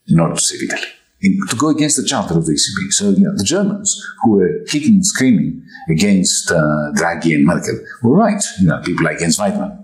in 0.09 0.21
order 0.21 0.35
to 0.35 0.41
save 0.41 0.63
Italy. 0.63 0.89
In, 1.21 1.39
to 1.49 1.57
go 1.57 1.69
against 1.69 1.97
the 1.97 2.05
charter 2.07 2.37
of 2.37 2.47
the 2.47 2.53
ECB. 2.53 2.93
So, 2.93 3.11
you 3.11 3.25
know, 3.25 3.37
the 3.37 3.45
Germans 3.45 4.05
who 4.23 4.33
were 4.33 4.65
kicking 4.69 4.95
and 4.95 5.07
screaming 5.07 5.65
against 5.89 6.51
uh, 6.51 6.93
Draghi 6.95 7.35
and 7.35 7.47
Merkel 7.47 7.79
were 8.03 8.17
right. 8.17 8.43
You 8.61 8.67
know, 8.67 8.83
people 8.85 9.05
like 9.05 9.19
Jens 9.19 9.39
Weidmann, 9.39 9.83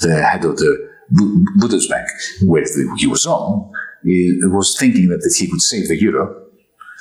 the 0.00 0.22
head 0.22 0.44
of 0.44 0.56
the 0.56 0.90
Bu- 1.10 1.44
Bundesbank, 1.58 2.06
where 2.44 2.64
he 2.96 3.06
was 3.06 3.26
wrong, 3.26 3.72
he 3.72 3.83
was 4.04 4.76
thinking 4.78 5.08
that, 5.08 5.34
he 5.38 5.48
could 5.50 5.60
save 5.60 5.88
the 5.88 6.00
euro 6.00 6.42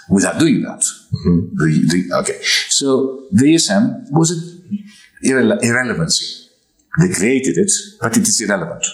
without 0.09 0.39
doing 0.39 0.61
that. 0.61 0.83
The, 1.11 2.07
the, 2.09 2.15
okay. 2.21 2.39
So 2.69 3.27
the 3.31 3.55
ESM 3.55 4.11
was 4.11 4.31
an 4.31 4.85
irrele- 5.23 5.63
irrelevancy. 5.63 6.49
They 6.99 7.13
created 7.13 7.57
it, 7.57 7.71
but 8.01 8.15
it 8.17 8.23
is 8.23 8.41
irrelevant. 8.41 8.85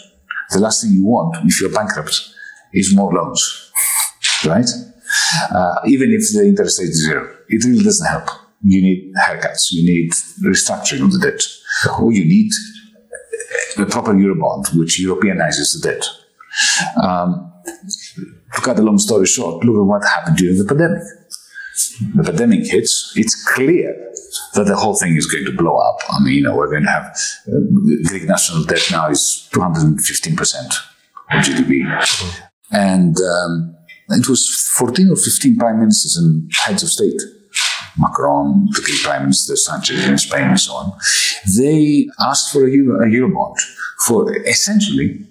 The 0.51 0.59
last 0.59 0.81
thing 0.81 0.91
you 0.91 1.05
want 1.05 1.37
if 1.45 1.61
you're 1.61 1.71
bankrupt 1.71 2.29
is 2.73 2.95
more 2.95 3.13
loans, 3.13 3.71
right? 4.45 4.67
Uh, 5.51 5.75
even 5.85 6.11
if 6.11 6.21
the 6.33 6.43
interest 6.45 6.79
rate 6.79 6.89
is 6.89 7.03
zero, 7.05 7.35
it 7.47 7.63
really 7.65 7.83
doesn't 7.83 8.07
help. 8.07 8.29
You 8.63 8.81
need 8.81 9.13
haircuts, 9.15 9.71
you 9.71 9.85
need 9.85 10.11
restructuring 10.43 11.03
of 11.03 11.13
the 11.13 11.19
debt, 11.19 11.41
or 11.99 12.11
you 12.11 12.25
need 12.25 12.51
a 13.77 13.85
proper 13.85 14.13
Eurobond, 14.13 14.75
which 14.77 14.99
Europeanizes 14.99 15.73
the 15.73 15.91
debt. 15.91 16.05
Um, 17.01 17.48
to 18.53 18.61
cut 18.61 18.79
a 18.79 18.81
long 18.81 18.97
story 18.97 19.25
short, 19.25 19.63
look 19.63 19.75
at 19.75 19.85
what 19.85 20.03
happened 20.03 20.37
during 20.37 20.57
the 20.57 20.65
pandemic. 20.65 21.03
The 22.15 22.23
pandemic 22.23 22.65
hits, 22.65 23.13
it's 23.15 23.45
clear 23.53 23.95
that 24.53 24.65
the 24.65 24.75
whole 24.75 24.95
thing 24.95 25.15
is 25.15 25.25
going 25.25 25.45
to 25.45 25.51
blow 25.51 25.77
up. 25.77 25.99
I 26.09 26.19
mean, 26.23 26.35
you 26.35 26.43
know, 26.43 26.55
we're 26.55 26.69
going 26.69 26.83
to 26.83 26.89
have 26.89 27.15
uh, 27.47 27.59
Greek 28.07 28.23
national 28.23 28.63
debt 28.65 28.81
now 28.91 29.09
is 29.09 29.49
215% 29.53 30.65
of 31.31 31.45
GDP. 31.45 32.43
And 32.71 33.17
um, 33.17 33.75
it 34.09 34.27
was 34.27 34.71
14 34.77 35.09
or 35.11 35.15
15 35.15 35.57
prime 35.57 35.79
ministers 35.79 36.17
and 36.17 36.51
heads 36.65 36.83
of 36.83 36.89
state, 36.89 37.21
Macron, 37.97 38.67
the 38.71 38.81
Greek 38.81 39.01
prime 39.01 39.23
minister, 39.23 39.55
Sanchez 39.55 40.05
in 40.05 40.17
Spain, 40.17 40.49
and 40.49 40.59
so 40.59 40.73
on. 40.73 40.93
They 41.57 42.07
asked 42.19 42.51
for 42.51 42.65
a, 42.65 42.71
Euro, 42.71 43.03
a 43.03 43.53
for 44.05 44.35
essentially 44.47 45.25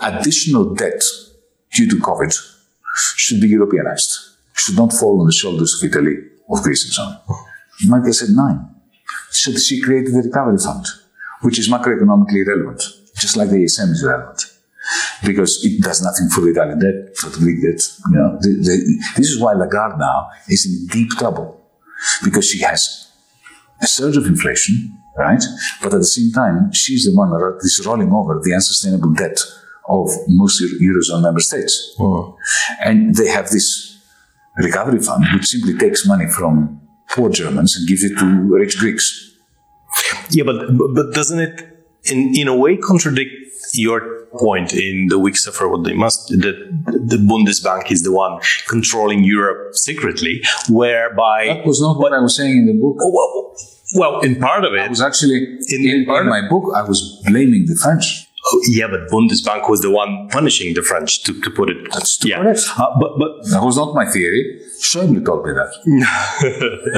additional 0.00 0.74
debt 0.74 1.02
due 1.74 1.88
to 1.88 1.96
COVID 1.96 2.32
should 3.16 3.40
be 3.40 3.48
Europeanized, 3.48 4.10
should 4.54 4.76
not 4.76 4.92
fall 4.92 5.20
on 5.20 5.26
the 5.26 5.32
shoulders 5.32 5.74
of 5.74 5.88
Italy, 5.90 6.16
of 6.48 6.62
Greece, 6.62 6.84
and 6.84 6.92
so 6.92 7.02
on. 7.02 7.18
Merkel 7.86 8.12
said 8.12 8.30
nein. 8.30 8.70
So 9.30 9.52
she 9.52 9.80
created 9.80 10.14
the 10.14 10.22
recovery 10.22 10.58
fund, 10.58 10.86
which 11.42 11.58
is 11.58 11.68
macroeconomically 11.68 12.46
relevant, 12.46 12.82
just 13.16 13.36
like 13.36 13.50
the 13.50 13.56
ESM 13.56 13.90
is 13.90 14.04
relevant, 14.06 14.44
Because 15.24 15.64
it 15.64 15.82
does 15.82 16.02
nothing 16.02 16.28
for 16.28 16.40
the 16.42 16.50
Italian 16.50 16.78
debt, 16.78 17.16
for 17.16 17.30
the 17.30 17.38
Greek 17.38 17.62
debt. 17.62 17.80
You 18.10 18.16
know, 18.16 18.38
the, 18.40 18.48
the, 18.48 19.02
this 19.16 19.30
is 19.30 19.40
why 19.40 19.54
Lagarde 19.54 19.98
now 19.98 20.28
is 20.48 20.66
in 20.66 20.86
deep 20.86 21.10
trouble, 21.10 21.60
because 22.22 22.46
she 22.48 22.60
has 22.62 23.10
a 23.82 23.86
surge 23.86 24.16
of 24.16 24.26
inflation, 24.26 24.96
right? 25.16 25.42
But 25.82 25.94
at 25.94 25.98
the 25.98 26.04
same 26.04 26.32
time, 26.32 26.72
she's 26.72 27.06
the 27.06 27.16
one 27.16 27.30
that 27.30 27.58
is 27.60 27.84
rolling 27.84 28.12
over 28.12 28.40
the 28.42 28.54
unsustainable 28.54 29.12
debt 29.14 29.38
of 29.88 30.10
most 30.28 30.62
Eurozone 30.80 31.22
member 31.22 31.40
states. 31.40 31.94
Hmm. 31.98 32.30
And 32.82 33.14
they 33.14 33.28
have 33.28 33.50
this 33.50 33.98
recovery 34.56 35.00
fund, 35.00 35.24
which 35.34 35.46
simply 35.46 35.76
takes 35.76 36.06
money 36.06 36.26
from 36.26 36.80
poor 37.10 37.30
Germans 37.30 37.76
and 37.76 37.86
gives 37.88 38.02
it 38.02 38.16
to 38.18 38.26
rich 38.52 38.78
Greeks. 38.78 39.32
Yeah, 40.30 40.44
but 40.44 40.56
but- 40.94 41.12
doesn't 41.14 41.38
it 41.40 41.68
in 42.04 42.34
in 42.34 42.48
a 42.48 42.56
way 42.56 42.76
contradict 42.76 43.30
your 43.74 44.26
point 44.38 44.72
in 44.72 45.06
the 45.08 45.18
weak 45.18 45.36
suffer 45.36 45.68
what 45.68 45.84
they 45.84 45.94
must 45.94 46.28
that 46.28 46.56
the 46.86 47.16
Bundesbank 47.16 47.90
is 47.92 48.02
the 48.02 48.12
one 48.12 48.40
controlling 48.68 49.22
Europe 49.24 49.74
secretly, 49.76 50.42
whereby 50.68 51.46
That 51.46 51.66
was 51.66 51.80
not 51.80 51.98
what 51.98 52.12
I 52.12 52.18
was 52.20 52.36
saying 52.36 52.56
in 52.58 52.66
the 52.66 52.74
book. 52.74 52.96
Oh, 53.00 53.10
well, 53.10 53.56
well, 53.96 54.20
in 54.20 54.36
part 54.40 54.64
of 54.64 54.72
it, 54.74 54.80
I 54.80 54.84
it, 54.86 54.90
was 54.90 55.00
actually, 55.00 55.36
In- 55.36 55.58
in, 55.68 55.80
in 55.88 55.96
in, 56.00 56.04
part 56.06 56.26
of- 56.26 56.30
my 56.30 56.48
book, 56.48 56.72
I 56.74 56.82
was 56.82 57.22
blaming 57.26 57.66
the 57.66 57.76
French. 57.76 58.23
Oh, 58.52 58.60
yeah, 58.68 58.86
but 58.88 59.08
Bundesbank 59.10 59.68
was 59.68 59.80
the 59.80 59.90
one 59.90 60.28
punishing 60.30 60.74
the 60.74 60.82
French 60.82 61.22
to, 61.24 61.40
to 61.40 61.50
put 61.50 61.70
it. 61.70 61.76
That's 61.92 62.18
yeah, 62.24 62.36
correct. 62.42 62.60
Uh, 62.78 62.86
but 63.00 63.18
but 63.18 63.30
That 63.50 63.62
was 63.62 63.76
not 63.76 63.94
my 63.94 64.06
theory. 64.06 64.60
Schäuble 64.82 65.24
told 65.24 65.46
me 65.46 65.52
that. 65.52 65.70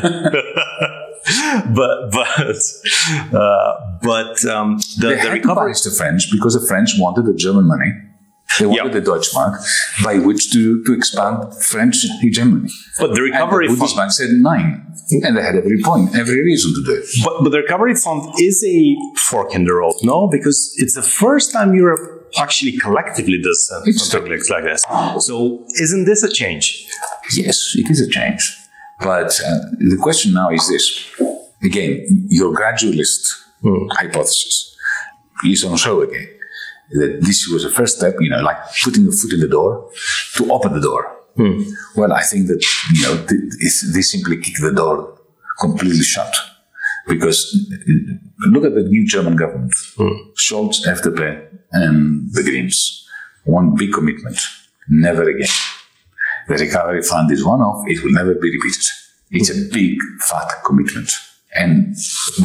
but 1.74 2.10
but 2.12 3.36
uh, 3.38 3.74
but 4.02 4.44
um, 4.46 4.78
the, 4.98 5.08
They 5.08 5.14
the 5.14 5.20
had 5.20 5.24
to 5.26 5.30
recovery. 5.32 5.54
punish 5.66 5.80
the 5.82 5.90
French 5.90 6.30
because 6.32 6.54
the 6.60 6.66
French 6.66 6.90
wanted 6.98 7.26
the 7.26 7.34
German 7.34 7.66
money. 7.66 7.92
They 8.58 8.66
wanted 8.66 8.94
Yeah. 8.94 9.00
the 9.00 9.10
Deutschmark 9.10 9.54
by 10.04 10.18
which 10.18 10.50
to, 10.52 10.82
to 10.84 10.92
expand 10.92 11.54
French 11.62 11.96
hegemony. 12.20 12.70
But 12.98 13.14
the 13.14 13.22
recovery 13.22 13.66
and 13.66 13.76
the 13.76 13.86
fund. 13.86 14.12
Said 14.12 14.30
nein. 14.30 14.82
And 15.24 15.36
they 15.36 15.42
had 15.42 15.54
every 15.56 15.80
point, 15.82 16.16
every 16.16 16.42
reason 16.42 16.74
to 16.74 16.82
do 16.84 16.92
it. 17.00 17.04
But, 17.24 17.34
but 17.44 17.50
the 17.50 17.58
recovery 17.58 17.94
fund 17.94 18.22
is 18.40 18.64
a 18.64 18.96
fork 19.16 19.54
in 19.54 19.64
the 19.64 19.74
road, 19.74 19.94
no? 20.02 20.26
Because 20.28 20.74
it's 20.78 20.94
the 20.94 21.02
first 21.02 21.52
time 21.52 21.74
Europe 21.74 22.00
actually 22.38 22.72
collectively 22.72 23.40
does 23.40 23.66
something 23.68 24.30
like, 24.30 24.48
like 24.50 24.64
this. 24.64 24.82
So 25.24 25.64
isn't 25.80 26.04
this 26.06 26.22
a 26.24 26.28
change? 26.28 26.86
Yes, 27.34 27.74
it 27.76 27.88
is 27.90 28.00
a 28.00 28.08
change. 28.08 28.42
But 29.00 29.38
uh, 29.46 29.58
the 29.78 29.98
question 30.00 30.32
now 30.34 30.50
is 30.50 30.66
this. 30.68 30.84
Again, 31.62 32.04
your 32.28 32.54
gradualist 32.54 33.22
hypothesis 33.92 34.76
is 35.44 35.64
on 35.64 35.76
show 35.76 36.00
again. 36.02 36.28
That 36.92 37.18
this 37.22 37.48
was 37.52 37.64
a 37.64 37.70
first 37.70 37.98
step, 37.98 38.14
you 38.20 38.30
know, 38.30 38.40
like 38.42 38.58
putting 38.84 39.08
a 39.08 39.10
foot 39.10 39.32
in 39.32 39.40
the 39.40 39.48
door 39.48 39.90
to 40.36 40.52
open 40.52 40.72
the 40.72 40.80
door. 40.80 41.12
Well, 41.96 42.12
I 42.12 42.22
think 42.22 42.46
that, 42.48 42.64
you 42.94 43.02
know, 43.02 43.14
they 43.94 44.02
simply 44.02 44.36
kick 44.40 44.54
the 44.60 44.72
door 44.72 45.18
completely 45.60 46.02
shut. 46.02 46.34
Because 47.08 47.54
uh, 47.72 48.48
look 48.48 48.64
at 48.64 48.74
the 48.74 48.82
new 48.82 49.06
German 49.06 49.36
government. 49.36 49.72
Scholz, 50.36 50.84
FDP, 50.86 51.46
and 51.72 52.32
the 52.32 52.42
Greens. 52.42 53.06
One 53.44 53.74
big 53.76 53.92
commitment. 53.92 54.38
Never 54.88 55.28
again. 55.28 55.48
The 56.48 56.54
recovery 56.54 57.02
fund 57.02 57.30
is 57.32 57.44
one 57.44 57.60
off, 57.60 57.84
it 57.88 58.02
will 58.04 58.12
never 58.12 58.34
be 58.34 58.50
repeated. 58.56 58.84
It's 59.30 59.50
a 59.50 59.68
big, 59.72 59.98
fat 60.20 60.48
commitment. 60.64 61.10
And 61.58 61.96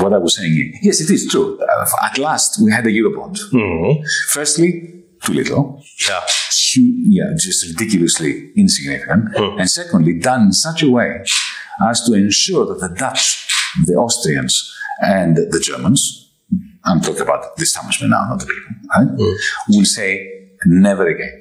what 0.02 0.14
I 0.14 0.18
was 0.18 0.36
saying, 0.38 0.80
yes, 0.82 1.02
it 1.02 1.10
is 1.10 1.28
true. 1.30 1.60
Uh, 1.62 1.86
At 2.04 2.18
last, 2.18 2.62
we 2.64 2.72
had 2.72 2.86
a 2.86 2.90
Eurobond. 2.90 3.38
Mm-hmm. 3.52 4.04
Firstly, 4.30 5.04
too 5.24 5.34
little. 5.34 5.82
Yeah. 6.08 6.22
hu- 6.74 6.96
yeah, 7.10 7.32
just 7.38 7.66
ridiculously 7.68 8.52
insignificant. 8.56 9.34
Mm. 9.36 9.60
And 9.60 9.70
secondly, 9.70 10.20
done 10.20 10.42
in 10.44 10.54
such 10.54 10.84
a 10.84 10.90
way 10.90 11.24
as 11.90 12.02
to 12.06 12.14
ensure 12.14 12.66
that 12.66 12.80
the 12.80 12.94
Dutch, 12.96 13.48
the 13.86 13.94
Austrians, 13.96 14.74
and 15.02 15.36
the 15.38 15.60
Germans, 15.60 16.32
I'm 16.86 17.02
talking 17.02 17.22
about 17.22 17.56
the 17.58 17.64
establishment 17.64 18.12
now, 18.12 18.26
not 18.30 18.40
the 18.40 18.46
people, 18.46 18.76
right? 18.96 19.08
Mm. 19.08 19.36
Will 19.70 19.86
say 19.86 20.50
never 20.66 21.08
again. 21.08 21.41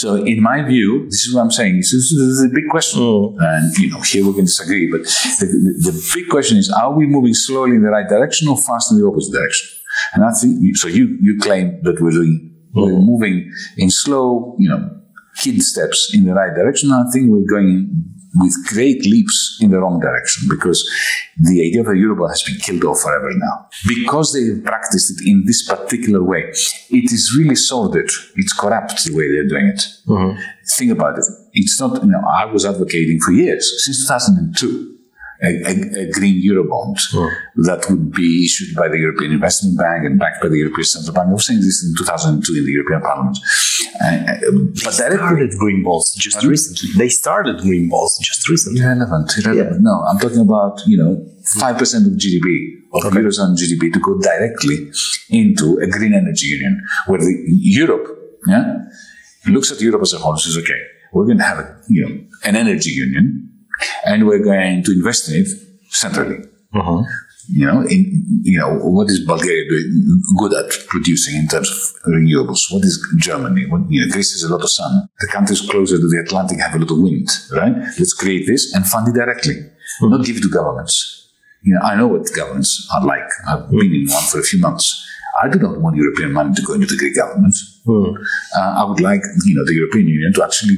So, 0.00 0.14
in 0.14 0.40
my 0.40 0.62
view, 0.62 1.06
this 1.06 1.22
is 1.26 1.34
what 1.34 1.40
I'm 1.42 1.50
saying. 1.50 1.78
This 1.78 1.92
is, 1.92 2.10
this 2.16 2.30
is 2.36 2.44
a 2.44 2.54
big 2.54 2.68
question, 2.70 3.00
mm. 3.00 3.36
and 3.40 3.76
you 3.78 3.90
know, 3.90 4.00
here 4.00 4.24
we 4.24 4.32
can 4.32 4.44
disagree. 4.44 4.88
But 4.88 5.02
the, 5.40 5.46
the, 5.46 5.90
the 5.90 6.12
big 6.14 6.28
question 6.28 6.56
is: 6.56 6.70
Are 6.70 6.92
we 6.92 7.04
moving 7.06 7.34
slowly 7.34 7.74
in 7.74 7.82
the 7.82 7.90
right 7.90 8.08
direction 8.08 8.46
or 8.46 8.56
fast 8.56 8.92
in 8.92 8.98
the 8.98 9.06
opposite 9.08 9.32
direction? 9.32 9.66
And 10.14 10.24
I 10.24 10.30
think 10.40 10.76
so. 10.76 10.86
You 10.86 11.18
you 11.20 11.38
claim 11.40 11.82
that 11.82 12.00
we're 12.00 12.12
doing 12.12 12.54
we're 12.74 12.92
mm. 12.92 13.04
moving 13.04 13.52
in 13.76 13.90
slow, 13.90 14.54
you 14.58 14.68
know, 14.68 14.88
kid 15.42 15.60
steps 15.62 16.12
in 16.14 16.26
the 16.26 16.34
right 16.34 16.54
direction. 16.54 16.92
I 16.92 17.02
think 17.12 17.30
we're 17.32 17.50
going 17.50 17.90
with 18.40 18.54
great 18.68 19.04
leaps 19.04 19.58
in 19.60 19.70
the 19.70 19.78
wrong 19.78 20.00
direction 20.00 20.48
because 20.48 20.88
the 21.38 21.66
idea 21.66 21.80
of 21.80 21.88
a 21.88 21.90
Eurobond 21.90 22.30
has 22.30 22.42
been 22.42 22.56
killed 22.56 22.84
off 22.84 23.00
forever 23.00 23.30
now. 23.34 23.68
Because 23.86 24.32
they 24.32 24.44
have 24.54 24.64
practiced 24.64 25.20
it 25.20 25.28
in 25.28 25.44
this 25.46 25.66
particular 25.66 26.22
way, 26.22 26.52
it 26.90 27.12
is 27.12 27.34
really 27.38 27.56
sordid. 27.56 28.10
It's 28.36 28.52
corrupt 28.52 29.04
the 29.04 29.14
way 29.14 29.30
they're 29.30 29.48
doing 29.48 29.66
it. 29.66 29.82
Mm-hmm. 30.06 30.40
Think 30.76 30.92
about 30.92 31.18
it. 31.18 31.24
It's 31.52 31.80
not, 31.80 32.02
you 32.02 32.10
know, 32.10 32.22
I 32.36 32.44
was 32.46 32.64
advocating 32.64 33.20
for 33.20 33.32
years, 33.32 33.84
since 33.84 34.06
2002, 34.06 34.97
a, 35.42 35.46
a, 35.46 35.72
a 36.02 36.10
green 36.10 36.42
Eurobond 36.42 36.98
that 37.56 37.86
would 37.88 38.12
be 38.12 38.44
issued 38.44 38.74
by 38.74 38.88
the 38.88 38.98
European 38.98 39.32
Investment 39.32 39.78
Bank 39.78 40.04
and 40.04 40.18
backed 40.18 40.42
by 40.42 40.48
the 40.48 40.58
European 40.58 40.84
Central 40.84 41.14
Bank. 41.14 41.28
I 41.28 41.32
was 41.32 41.46
saying 41.46 41.60
this 41.60 41.84
in 41.84 41.94
2002 41.96 42.58
in 42.58 42.64
the 42.64 42.72
European 42.72 43.00
Parliament. 43.02 43.38
Uh, 44.02 44.06
uh, 44.06 44.34
but 44.84 44.94
directly, 44.96 45.18
started 45.18 45.50
green 45.58 45.82
bonds 45.84 46.14
just 46.14 46.42
recently. 46.44 46.90
They 46.98 47.08
started 47.08 47.60
green 47.60 47.88
bonds 47.88 48.18
just 48.18 48.48
recently. 48.48 48.80
Irrelevant. 48.80 49.30
Irrelevant. 49.38 49.80
No, 49.80 50.02
I'm 50.10 50.18
talking 50.18 50.40
about, 50.40 50.80
you 50.86 50.96
know, 50.96 51.24
5% 51.56 52.06
of 52.06 52.12
GDP, 52.18 52.82
of 52.94 53.12
Eurozone 53.12 53.56
GDP 53.56 53.92
to 53.92 54.00
go 54.00 54.18
directly 54.18 54.90
into 55.30 55.78
a 55.78 55.86
green 55.86 56.14
energy 56.14 56.46
union 56.46 56.84
where 57.06 57.20
the 57.20 57.44
Europe, 57.46 58.06
yeah, 58.46 58.74
looks 59.46 59.70
at 59.70 59.80
Europe 59.80 60.02
as 60.02 60.12
a 60.12 60.18
whole 60.18 60.32
and 60.32 60.40
says, 60.40 60.58
okay, 60.58 60.80
we're 61.12 61.24
going 61.24 61.38
to 61.38 61.44
have 61.44 61.58
a, 61.58 61.80
you 61.88 62.06
know, 62.06 62.24
an 62.44 62.56
energy 62.56 62.90
union 62.90 63.47
and 64.04 64.26
we're 64.26 64.42
going 64.42 64.82
to 64.84 64.92
invest 64.92 65.28
in 65.28 65.42
it 65.42 65.48
centrally. 65.90 66.44
Mm-hmm. 66.74 67.04
You 67.50 67.66
know, 67.66 67.80
in, 67.80 68.42
you 68.42 68.58
know, 68.58 68.76
what 68.76 69.08
is 69.08 69.20
Bulgaria 69.24 69.66
doing, 69.70 70.22
good 70.36 70.52
at 70.52 70.70
producing 70.88 71.36
in 71.36 71.48
terms 71.48 71.70
of 71.70 72.12
renewables? 72.12 72.60
What 72.70 72.84
is 72.84 73.02
Germany? 73.16 73.64
What, 73.66 73.90
you 73.90 74.04
know, 74.04 74.12
Greece 74.12 74.32
has 74.32 74.42
a 74.42 74.52
lot 74.52 74.62
of 74.62 74.70
sun. 74.70 75.08
The 75.20 75.28
countries 75.28 75.62
closer 75.62 75.96
to 75.96 76.08
the 76.08 76.22
Atlantic 76.26 76.60
have 76.60 76.74
a 76.74 76.78
lot 76.78 76.90
of 76.90 76.98
wind, 76.98 77.28
right? 77.52 77.74
Let's 77.98 78.12
create 78.12 78.46
this 78.46 78.74
and 78.74 78.86
fund 78.86 79.08
it 79.08 79.14
directly, 79.14 79.54
mm-hmm. 79.54 80.10
not 80.10 80.26
give 80.26 80.36
it 80.36 80.42
to 80.42 80.50
governments. 80.50 81.32
You 81.62 81.74
know, 81.74 81.80
I 81.80 81.96
know 81.96 82.06
what 82.06 82.28
governments 82.36 82.86
are 82.94 83.04
like. 83.04 83.28
I've 83.48 83.60
mm-hmm. 83.60 83.78
been 83.78 83.94
in 83.94 84.08
one 84.08 84.24
for 84.24 84.40
a 84.40 84.42
few 84.42 84.60
months. 84.60 85.06
I 85.42 85.48
do 85.48 85.58
not 85.58 85.80
want 85.80 85.96
European 85.96 86.32
money 86.32 86.52
to 86.54 86.62
go 86.62 86.74
into 86.74 86.86
the 86.86 86.96
Greek 86.96 87.16
government. 87.16 87.54
Uh, 87.88 88.74
I 88.80 88.84
would 88.84 89.00
like, 89.00 89.22
you 89.46 89.54
know, 89.54 89.64
the 89.64 89.74
European 89.74 90.08
Union 90.08 90.32
to 90.34 90.44
actually 90.44 90.76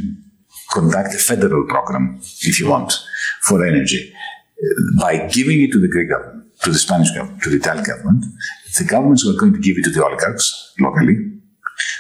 conduct 0.73 1.15
a 1.15 1.19
federal 1.19 1.67
program, 1.67 2.19
if 2.43 2.61
you 2.61 2.69
want, 2.69 2.93
for 3.43 3.65
energy. 3.65 4.13
By 4.99 5.27
giving 5.29 5.63
it 5.63 5.73
to 5.73 5.81
the 5.81 5.89
Greek 5.89 6.11
government, 6.11 6.45
to 6.63 6.71
the 6.71 6.79
Spanish 6.79 7.11
government, 7.13 7.43
to 7.43 7.51
the 7.51 7.57
Italian 7.57 7.85
government, 7.85 8.25
the 8.79 8.85
governments 8.85 9.27
are 9.27 9.39
going 9.39 9.55
to 9.55 9.59
give 9.59 9.77
it 9.79 9.85
to 9.85 9.91
the 9.91 10.05
oligarchs 10.05 10.75
locally, 10.79 11.17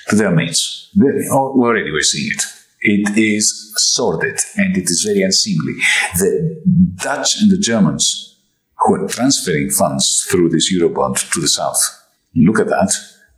to 0.08 0.16
their 0.16 0.30
mates. 0.30 0.90
They- 0.94 1.28
oh, 1.30 1.54
Already 1.60 1.90
we're 1.90 2.02
seeing 2.02 2.30
it. 2.32 2.42
It 2.82 3.16
is 3.18 3.72
sordid 3.76 4.38
and 4.56 4.76
it 4.76 4.84
is 4.84 5.02
very 5.02 5.22
unseemly. 5.22 5.74
The 6.18 6.62
Dutch 6.96 7.40
and 7.40 7.50
the 7.50 7.58
Germans 7.58 8.38
who 8.78 8.94
are 8.94 9.08
transferring 9.08 9.70
funds 9.70 10.26
through 10.30 10.48
this 10.48 10.72
Eurobond 10.72 11.30
to 11.32 11.40
the 11.40 11.48
South, 11.48 11.80
look 12.34 12.58
at 12.58 12.68
that. 12.68 12.90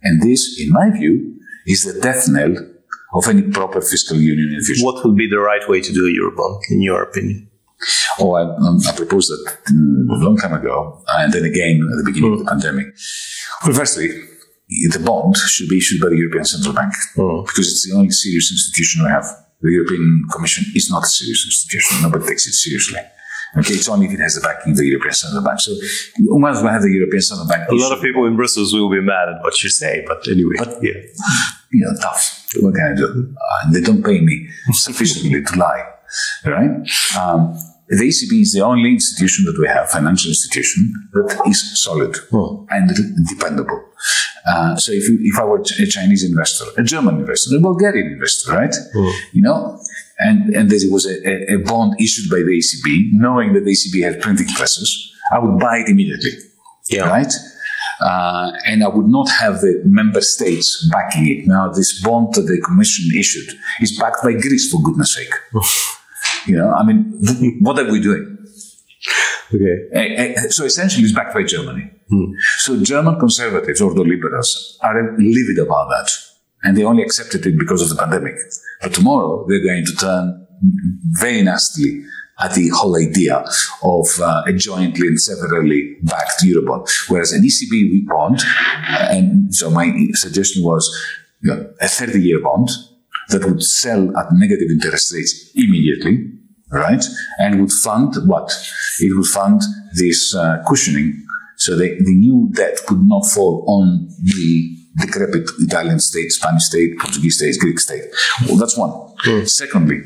And 0.03 0.23
this, 0.23 0.61
in 0.61 0.71
my 0.71 0.91
view, 0.91 1.35
is 1.67 1.83
the 1.85 2.01
death 2.01 2.29
knell 2.29 2.55
of 3.13 3.29
any 3.29 3.43
proper 3.43 3.81
fiscal 3.81 4.17
union 4.17 4.49
in 4.53 4.59
the 4.59 4.65
future. 4.65 4.85
What 4.85 5.05
would 5.05 5.17
be 5.17 5.29
the 5.29 5.39
right 5.39 5.67
way 5.69 5.81
to 5.81 5.93
do 5.93 6.07
a 6.07 6.11
Eurobond, 6.11 6.61
in 6.71 6.83
your 6.83 7.03
opinion? 7.03 7.49
Oh, 8.21 8.35
I, 8.35 8.43
um, 8.43 8.79
I 8.89 8.93
proposed 8.93 9.31
that 9.31 9.59
uh, 9.69 10.15
a 10.17 10.19
long 10.25 10.37
time 10.37 10.55
ago, 10.55 11.03
and 11.19 11.33
then 11.33 11.45
again 11.45 11.81
at 11.93 11.97
the 11.99 12.05
beginning 12.05 12.33
of 12.35 12.39
the 12.39 12.45
pandemic. 12.45 12.87
Well, 13.65 13.75
firstly, 13.75 14.09
the 14.91 15.03
bond 15.05 15.37
should 15.37 15.69
be 15.69 15.79
issued 15.79 16.01
by 16.01 16.09
the 16.09 16.17
European 16.17 16.45
Central 16.45 16.75
Bank 16.75 16.93
because 17.15 17.69
it's 17.69 17.89
the 17.89 17.97
only 17.97 18.11
serious 18.11 18.51
institution 18.53 19.05
we 19.05 19.11
have. 19.11 19.27
The 19.61 19.71
European 19.71 20.25
Commission 20.33 20.65
is 20.75 20.91
not 20.91 21.03
a 21.05 21.07
serious 21.07 21.45
institution. 21.45 22.03
Nobody 22.03 22.27
takes 22.27 22.47
it 22.47 22.53
seriously. 22.53 23.01
Okay, 23.59 23.75
it's 23.75 23.89
only 23.89 24.07
if 24.07 24.13
it 24.13 24.21
has 24.21 24.35
the 24.35 24.41
backing 24.41 24.73
of 24.73 24.79
the 24.79 24.87
European 24.87 25.13
Central 25.13 25.45
Bank. 25.45 25.61
So 25.61 25.73
once 26.21 26.63
we 26.63 26.69
have 26.69 26.83
the 26.83 26.91
European 26.91 27.21
Central 27.21 27.47
Bank, 27.47 27.69
A 27.69 27.75
lot 27.75 27.93
of 27.93 28.01
people 28.03 28.25
in 28.27 28.35
Brussels 28.35 28.73
will 28.73 28.91
be 28.91 29.01
mad 29.01 29.29
at 29.29 29.43
what 29.43 29.63
you 29.63 29.69
say, 29.69 30.05
but 30.07 30.27
anyway. 30.27 30.55
But- 30.59 30.79
yeah. 30.83 30.95
You 31.73 31.85
know, 31.85 31.95
tough. 32.01 32.47
What 32.61 32.75
can 32.75 32.93
I 32.93 32.95
do? 32.97 33.35
Uh, 33.37 33.73
they 33.73 33.81
don't 33.81 34.03
pay 34.05 34.21
me 34.21 34.49
sufficiently 34.73 35.43
to 35.43 35.59
lie, 35.59 35.85
right? 36.45 36.71
Um, 37.19 37.57
the 37.89 38.05
ECB 38.09 38.41
is 38.41 38.53
the 38.55 38.61
only 38.65 38.91
institution 38.93 39.45
that 39.47 39.57
we 39.61 39.67
have, 39.69 39.91
financial 39.91 40.31
institution, 40.31 40.93
that 41.13 41.43
is 41.47 41.83
solid 41.83 42.17
and 42.71 42.91
dependable. 43.29 43.81
Uh, 44.47 44.77
so 44.77 44.93
if, 44.93 45.09
you, 45.09 45.19
if 45.21 45.39
I 45.39 45.45
were 45.45 45.61
a 45.61 45.87
Chinese 45.87 46.25
investor, 46.25 46.65
a 46.79 46.83
German 46.83 47.21
investor, 47.21 47.57
a 47.57 47.61
Bulgarian 47.61 48.13
investor, 48.13 48.53
right? 48.53 48.75
You 49.33 49.43
know, 49.43 49.79
and, 50.19 50.55
and 50.57 50.71
there 50.71 50.79
was 50.91 51.07
a, 51.07 51.17
a, 51.29 51.55
a 51.57 51.59
bond 51.59 52.01
issued 52.01 52.31
by 52.31 52.39
the 52.39 52.53
ECB, 52.61 53.11
knowing 53.13 53.53
that 53.55 53.65
the 53.65 53.73
ECB 53.73 54.03
had 54.05 54.21
printing 54.23 54.49
presses, 54.49 55.13
I 55.33 55.39
would 55.39 55.59
buy 55.59 55.79
it 55.79 55.89
immediately 55.89 56.33
Yeah. 56.89 57.09
right? 57.09 57.33
Uh, 58.01 58.53
and 58.67 58.83
I 58.83 58.89
would 58.89 59.09
not 59.09 59.29
have 59.31 59.61
the 59.61 59.83
member 59.85 60.21
states 60.21 60.89
backing 60.91 61.27
it. 61.29 61.47
Now, 61.47 61.71
this 61.71 62.03
bond 62.03 62.35
that 62.35 62.43
the 62.43 62.61
Commission 62.61 63.07
issued 63.19 63.55
is 63.81 63.99
backed 63.99 64.23
by 64.23 64.33
Greece, 64.33 64.71
for 64.71 64.83
goodness 64.83 65.15
sake. 65.15 65.33
you 66.47 66.57
know, 66.57 66.73
I 66.73 66.85
mean, 66.85 67.21
th- 67.25 67.55
what 67.61 67.79
are 67.79 67.91
we 67.91 68.01
doing? 68.01 68.39
Okay. 69.55 70.35
So 70.51 70.65
essentially, 70.65 71.05
it's 71.05 71.13
backed 71.13 71.35
by 71.35 71.43
Germany. 71.43 71.91
So 72.59 72.83
German 72.83 73.19
conservatives 73.19 73.81
or 73.81 73.95
the 73.95 74.03
liberals 74.03 74.79
are 74.83 75.17
livid 75.19 75.59
about 75.59 75.89
that, 75.89 76.11
and 76.63 76.77
they 76.77 76.85
only 76.85 77.03
accepted 77.03 77.47
it 77.47 77.59
because 77.59 77.83
of 77.83 77.89
the 77.89 77.97
pandemic. 77.97 78.35
But 78.81 78.93
tomorrow 78.93 79.47
they're 79.49 79.65
going 79.65 79.87
to 79.87 79.97
turn 79.97 80.47
very 81.13 81.43
nastily 81.43 82.05
at 82.39 82.55
the 82.55 82.69
whole 82.71 82.97
idea 82.97 83.45
of 83.83 84.07
uh, 84.21 84.43
a 84.47 84.53
jointly 84.53 85.07
and 85.09 85.21
severally 85.21 85.97
backed 86.03 86.43
eurobond, 86.43 86.89
whereas 87.09 87.33
an 87.33 87.43
ECB 87.43 88.07
bond. 88.07 88.41
And 88.89 89.55
so 89.55 89.71
my 89.71 89.93
suggestion 90.15 90.65
was 90.65 90.91
you 91.41 91.55
know, 91.55 91.71
a 91.81 91.87
30-year 91.87 92.41
bond 92.43 92.69
that 93.29 93.45
would 93.45 93.63
sell 93.63 94.17
at 94.17 94.27
negative 94.33 94.69
interest 94.71 95.13
rates 95.13 95.51
immediately 95.55 96.29
right? 96.75 97.05
And 97.39 97.61
would 97.61 97.71
fund 97.71 98.15
what? 98.25 98.51
It 98.99 99.15
would 99.15 99.27
fund 99.27 99.61
this 99.95 100.35
uh, 100.35 100.63
cushioning 100.67 101.23
so 101.63 101.77
the, 101.77 101.97
the 101.97 102.17
new 102.17 102.51
debt 102.55 102.81
could 102.89 103.07
not 103.07 103.25
fall 103.25 103.65
on 103.69 104.09
the 104.21 104.77
decrepit 104.97 105.49
Italian 105.61 106.01
state, 106.01 106.33
Spanish 106.33 106.65
state, 106.65 106.99
Portuguese 106.99 107.37
state, 107.37 107.57
Greek 107.61 107.79
state. 107.79 108.03
Well, 108.49 108.57
that's 108.57 108.77
one. 108.77 108.91
Secondly, 109.47 110.01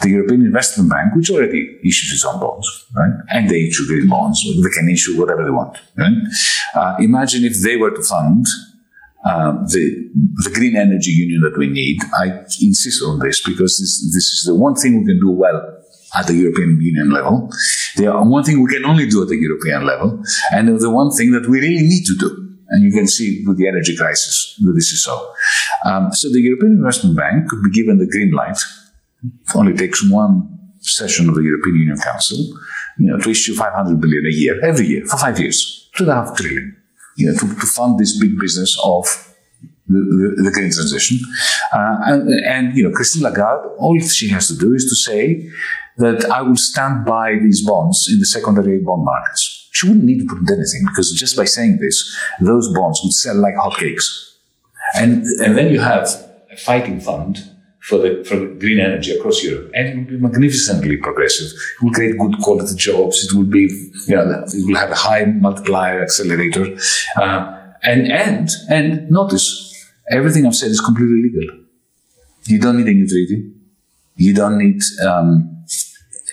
the 0.00 0.10
European 0.10 0.42
Investment 0.42 0.90
Bank, 0.90 1.14
which 1.14 1.30
already 1.30 1.78
issues 1.84 2.12
its 2.12 2.24
own 2.24 2.40
bonds, 2.40 2.68
right? 2.96 3.12
And 3.30 3.48
they 3.48 3.68
issue 3.68 3.86
green 3.86 4.08
bonds. 4.08 4.42
They 4.42 4.70
can 4.70 4.88
issue 4.88 5.18
whatever 5.18 5.44
they 5.44 5.50
want, 5.50 5.78
right? 5.96 6.12
Uh, 6.74 6.96
imagine 7.00 7.44
if 7.44 7.60
they 7.60 7.76
were 7.76 7.90
to 7.90 8.02
fund 8.02 8.46
um, 9.24 9.64
the 9.68 10.10
the 10.44 10.50
green 10.50 10.76
energy 10.76 11.10
union 11.10 11.42
that 11.42 11.56
we 11.56 11.68
need. 11.68 11.98
I 12.14 12.44
insist 12.60 13.02
on 13.04 13.20
this 13.20 13.42
because 13.42 13.78
this 13.78 14.02
this 14.12 14.26
is 14.34 14.44
the 14.46 14.54
one 14.54 14.74
thing 14.74 14.98
we 14.98 15.06
can 15.06 15.20
do 15.20 15.30
well 15.30 15.78
at 16.14 16.26
the 16.26 16.34
European 16.34 16.80
Union 16.80 17.10
level. 17.10 17.48
The 17.96 18.10
one 18.10 18.44
thing 18.44 18.62
we 18.62 18.72
can 18.72 18.84
only 18.84 19.08
do 19.08 19.22
at 19.22 19.28
the 19.28 19.36
European 19.36 19.86
level, 19.86 20.22
and 20.50 20.68
the 20.68 20.90
one 20.90 21.10
thing 21.10 21.30
that 21.32 21.48
we 21.48 21.60
really 21.60 21.82
need 21.82 22.04
to 22.06 22.16
do. 22.18 22.38
And 22.68 22.82
you 22.82 22.90
can 22.90 23.06
see 23.06 23.44
with 23.46 23.58
the 23.58 23.68
energy 23.68 23.94
crisis 23.94 24.58
that 24.62 24.72
this 24.72 24.92
is 24.92 25.04
so. 25.04 25.14
Um, 25.84 26.10
so 26.12 26.30
the 26.30 26.40
European 26.40 26.78
Investment 26.78 27.16
Bank 27.16 27.48
could 27.48 27.62
be 27.62 27.70
given 27.70 27.98
the 27.98 28.06
green 28.06 28.32
light. 28.32 28.56
It 29.24 29.56
only 29.56 29.74
takes 29.74 30.08
one 30.08 30.58
session 30.80 31.28
of 31.28 31.34
the 31.34 31.42
European 31.42 31.76
Union 31.76 31.98
Council, 31.98 32.38
you 32.98 33.06
know, 33.06 33.18
to 33.18 33.30
issue 33.30 33.54
500 33.54 34.00
billion 34.00 34.26
a 34.26 34.34
year, 34.34 34.64
every 34.64 34.86
year, 34.86 35.04
for 35.06 35.16
five 35.16 35.38
years, 35.38 35.88
two 35.94 36.04
and 36.04 36.12
a 36.12 36.14
half 36.14 36.36
trillion, 36.36 36.76
you 37.16 37.26
know, 37.26 37.38
to, 37.38 37.46
to 37.54 37.66
fund 37.66 37.98
this 37.98 38.18
big 38.18 38.38
business 38.38 38.78
of 38.84 39.04
the, 39.88 39.98
the, 40.36 40.42
the 40.42 40.50
green 40.50 40.72
transition. 40.72 41.18
Uh, 41.72 41.98
and, 42.06 42.30
and, 42.44 42.76
you 42.76 42.82
know, 42.82 42.94
Christine 42.94 43.22
Lagarde, 43.22 43.68
all 43.78 43.98
she 44.00 44.28
has 44.28 44.48
to 44.48 44.56
do 44.56 44.72
is 44.74 44.84
to 44.86 44.96
say 44.96 45.48
that 45.98 46.24
I 46.30 46.42
will 46.42 46.56
stand 46.56 47.04
by 47.04 47.36
these 47.36 47.64
bonds 47.64 48.08
in 48.10 48.18
the 48.18 48.26
secondary 48.26 48.78
bond 48.78 49.04
markets. 49.04 49.68
She 49.72 49.86
wouldn't 49.86 50.04
need 50.04 50.20
to 50.20 50.26
put 50.26 50.38
anything 50.50 50.82
because 50.86 51.12
just 51.12 51.36
by 51.36 51.44
saying 51.44 51.78
this, 51.78 52.18
those 52.40 52.72
bonds 52.74 53.00
would 53.02 53.12
sell 53.12 53.36
like 53.36 53.54
hotcakes. 53.54 54.36
And, 54.94 55.24
and 55.42 55.56
then 55.56 55.72
you 55.72 55.80
have 55.80 56.08
a 56.50 56.56
fighting 56.56 57.00
fund 57.00 57.51
for 57.82 57.98
the 57.98 58.24
for 58.24 58.36
green 58.62 58.78
energy 58.78 59.10
across 59.10 59.42
Europe, 59.42 59.70
and 59.74 59.88
it 59.88 59.96
will 59.96 60.04
be 60.04 60.18
magnificently 60.18 60.96
progressive. 60.96 61.48
It 61.48 61.82
will 61.82 61.92
create 61.92 62.16
good 62.16 62.38
quality 62.38 62.76
jobs. 62.76 63.24
It 63.24 63.36
will 63.36 63.50
be, 63.58 63.62
you 64.06 64.14
know, 64.16 64.44
it 64.46 64.66
will 64.66 64.76
have 64.76 64.92
a 64.92 64.94
high 64.94 65.24
multiplier 65.24 66.00
accelerator, 66.00 66.76
uh, 67.16 67.58
and 67.82 68.10
and 68.10 68.48
and 68.70 69.10
notice 69.10 69.46
everything 70.10 70.46
I've 70.46 70.54
said 70.54 70.70
is 70.70 70.80
completely 70.80 71.22
legal. 71.22 71.58
You 72.44 72.60
don't 72.60 72.78
need 72.78 72.88
a 72.88 72.94
new 72.94 73.08
treaty. 73.08 73.50
You 74.16 74.34
don't 74.34 74.58
need 74.58 74.80
um, 75.04 75.64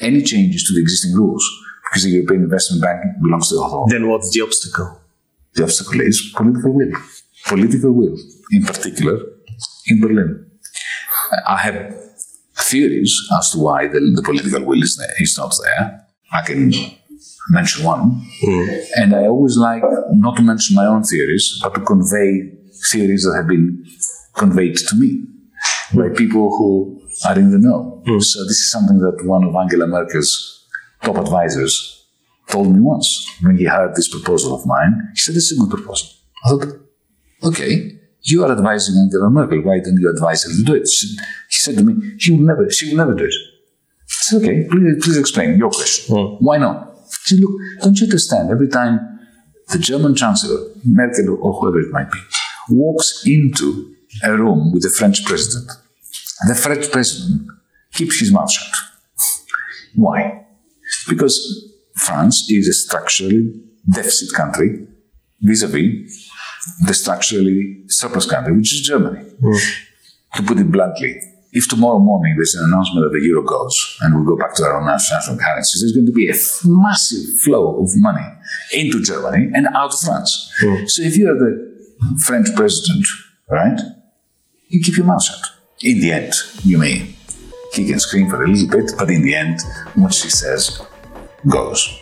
any 0.02 0.22
changes 0.22 0.64
to 0.66 0.74
the 0.74 0.82
existing 0.82 1.16
rules 1.16 1.44
because 1.84 2.04
the 2.04 2.12
European 2.12 2.44
Investment 2.44 2.84
Bank 2.84 3.04
belongs 3.24 3.50
to 3.50 3.56
the 3.56 3.64
whole. 3.64 3.88
Then 3.88 4.08
what's 4.08 4.32
the 4.32 4.42
obstacle? 4.42 5.00
The 5.56 5.64
obstacle 5.64 6.02
is 6.02 6.32
political 6.36 6.74
will. 6.74 6.92
Political 7.48 7.92
will, 7.92 8.18
in 8.52 8.64
particular, 8.64 9.20
in 9.88 10.00
Berlin. 10.00 10.49
I 11.48 11.58
have 11.58 11.96
theories 12.58 13.16
as 13.38 13.52
to 13.52 13.60
why 13.60 13.88
the, 13.88 14.00
the 14.16 14.22
political 14.22 14.64
will 14.64 14.84
is, 14.84 14.98
there, 14.98 15.14
is 15.20 15.38
not 15.38 15.54
there. 15.64 16.06
I 16.32 16.42
can 16.42 16.72
mention 17.50 17.86
one. 17.86 18.22
Hmm. 18.42 18.68
And 18.96 19.16
I 19.16 19.26
always 19.28 19.58
like 19.58 19.84
not 20.12 20.38
to 20.38 20.44
mention 20.44 20.76
my 20.76 20.86
own 20.86 21.04
theories, 21.04 21.60
but 21.62 21.74
to 21.76 21.82
convey 21.82 22.52
theories 22.92 23.24
that 23.24 23.36
have 23.36 23.48
been 23.48 23.86
conveyed 24.36 24.78
to 24.78 24.96
me 24.96 25.24
by 25.94 26.08
hmm. 26.08 26.16
people 26.16 26.50
who 26.50 27.02
are 27.26 27.38
in 27.38 27.52
the 27.52 27.60
know. 27.60 28.02
Hmm. 28.06 28.20
So 28.20 28.44
this 28.44 28.60
is 28.60 28.72
something 28.72 29.00
that 29.00 29.26
one 29.26 29.44
of 29.44 29.56
Angela 29.56 29.88
Merkel's 29.88 30.68
top 31.02 31.18
advisors 31.18 32.06
told 32.48 32.74
me 32.74 32.80
once 32.82 33.30
when 33.42 33.58
he 33.58 33.66
heard 33.66 33.96
this 33.96 34.10
proposal 34.10 34.56
of 34.56 34.66
mine. 34.66 35.10
He 35.14 35.20
said, 35.20 35.36
"This 35.36 35.52
is 35.52 35.60
a 35.60 35.62
good 35.62 35.78
proposal." 35.78 36.10
I 36.46 36.50
thought, 36.50 36.68
"Okay, 37.44 37.99
you 38.22 38.44
are 38.44 38.52
advising 38.52 38.96
Angela 38.98 39.30
Merkel. 39.30 39.62
Why 39.62 39.80
don't 39.80 39.98
you 39.98 40.10
advise 40.10 40.44
her 40.44 40.50
to 40.50 40.64
do 40.64 40.76
it?" 40.76 40.88
She, 40.88 41.08
he 41.08 41.60
said 41.64 41.78
to 41.78 41.84
me, 41.84 41.94
"She 42.18 42.32
will 42.32 42.46
never. 42.46 42.70
She 42.70 42.90
will 42.90 42.98
never 42.98 43.14
do 43.14 43.26
it." 43.26 43.34
I 43.34 44.24
said, 44.24 44.42
"Okay, 44.42 44.68
please, 44.70 45.04
please 45.04 45.18
explain 45.18 45.58
your 45.58 45.70
question. 45.70 46.16
Hmm. 46.16 46.44
Why 46.46 46.58
not?" 46.58 46.96
She 47.26 47.36
said, 47.36 47.42
"Look, 47.44 47.52
don't 47.82 48.00
you 48.00 48.06
understand? 48.06 48.52
Every 48.52 48.68
time 48.68 49.20
the 49.72 49.80
German 49.80 50.16
Chancellor 50.16 50.60
Merkel 50.84 51.38
or 51.42 51.54
whoever 51.54 51.80
it 51.80 51.92
might 51.92 52.12
be 52.12 52.20
walks 52.70 53.24
into 53.26 53.96
a 54.24 54.36
room 54.36 54.72
with 54.74 54.84
the 54.84 54.90
French 54.90 55.26
president, 55.26 55.72
the 56.48 56.56
French 56.56 56.92
president 56.92 57.48
keeps 57.94 58.20
his 58.20 58.32
mouth 58.32 58.52
shut. 58.52 58.76
Why? 59.96 60.46
Because 61.08 61.36
France 61.96 62.50
is 62.50 62.68
a 62.68 62.74
structurally 62.74 63.54
deficit 63.90 64.34
country 64.34 64.88
vis-a-vis 65.42 66.29
the 66.86 66.94
structurally 66.94 67.84
surplus 67.88 68.26
country, 68.26 68.56
which 68.56 68.74
is 68.74 68.82
Germany. 68.82 69.20
Hmm. 69.42 69.54
To 70.36 70.44
put 70.44 70.60
it 70.60 70.72
bluntly, 70.72 71.20
if 71.52 71.68
tomorrow 71.68 71.98
morning 72.00 72.36
there's 72.36 72.54
an 72.54 72.66
announcement 72.66 73.06
that 73.06 73.18
the 73.18 73.26
euro 73.26 73.42
goes 73.42 73.98
and 74.02 74.20
we 74.20 74.26
go 74.26 74.38
back 74.38 74.54
to 74.56 74.64
our 74.64 74.80
own 74.80 74.86
national 74.86 75.38
currencies, 75.38 75.82
there's 75.82 75.94
going 75.94 76.06
to 76.06 76.12
be 76.12 76.30
a 76.30 76.36
massive 76.66 77.40
flow 77.42 77.82
of 77.82 77.90
money 77.96 78.26
into 78.74 79.02
Germany 79.02 79.50
and 79.56 79.68
out 79.74 79.94
of 79.94 80.00
France. 80.00 80.52
Hmm. 80.60 80.86
So 80.86 81.02
if 81.02 81.18
you 81.18 81.30
are 81.32 81.36
the 81.36 81.70
French 82.26 82.48
president, 82.56 83.06
right, 83.50 83.80
you 84.68 84.82
keep 84.82 84.98
your 84.98 85.06
mouth 85.06 85.24
shut. 85.24 85.42
In 85.82 86.02
the 86.02 86.12
end, 86.12 86.34
you 86.64 86.78
may 86.78 87.16
kick 87.74 87.90
and 87.90 88.02
scream 88.02 88.30
for 88.30 88.44
a 88.44 88.48
little 88.48 88.70
bit, 88.70 88.92
but 88.98 89.10
in 89.10 89.24
the 89.24 89.34
end, 89.34 89.60
what 89.96 90.14
she 90.14 90.30
says 90.30 90.82
goes. 91.48 92.02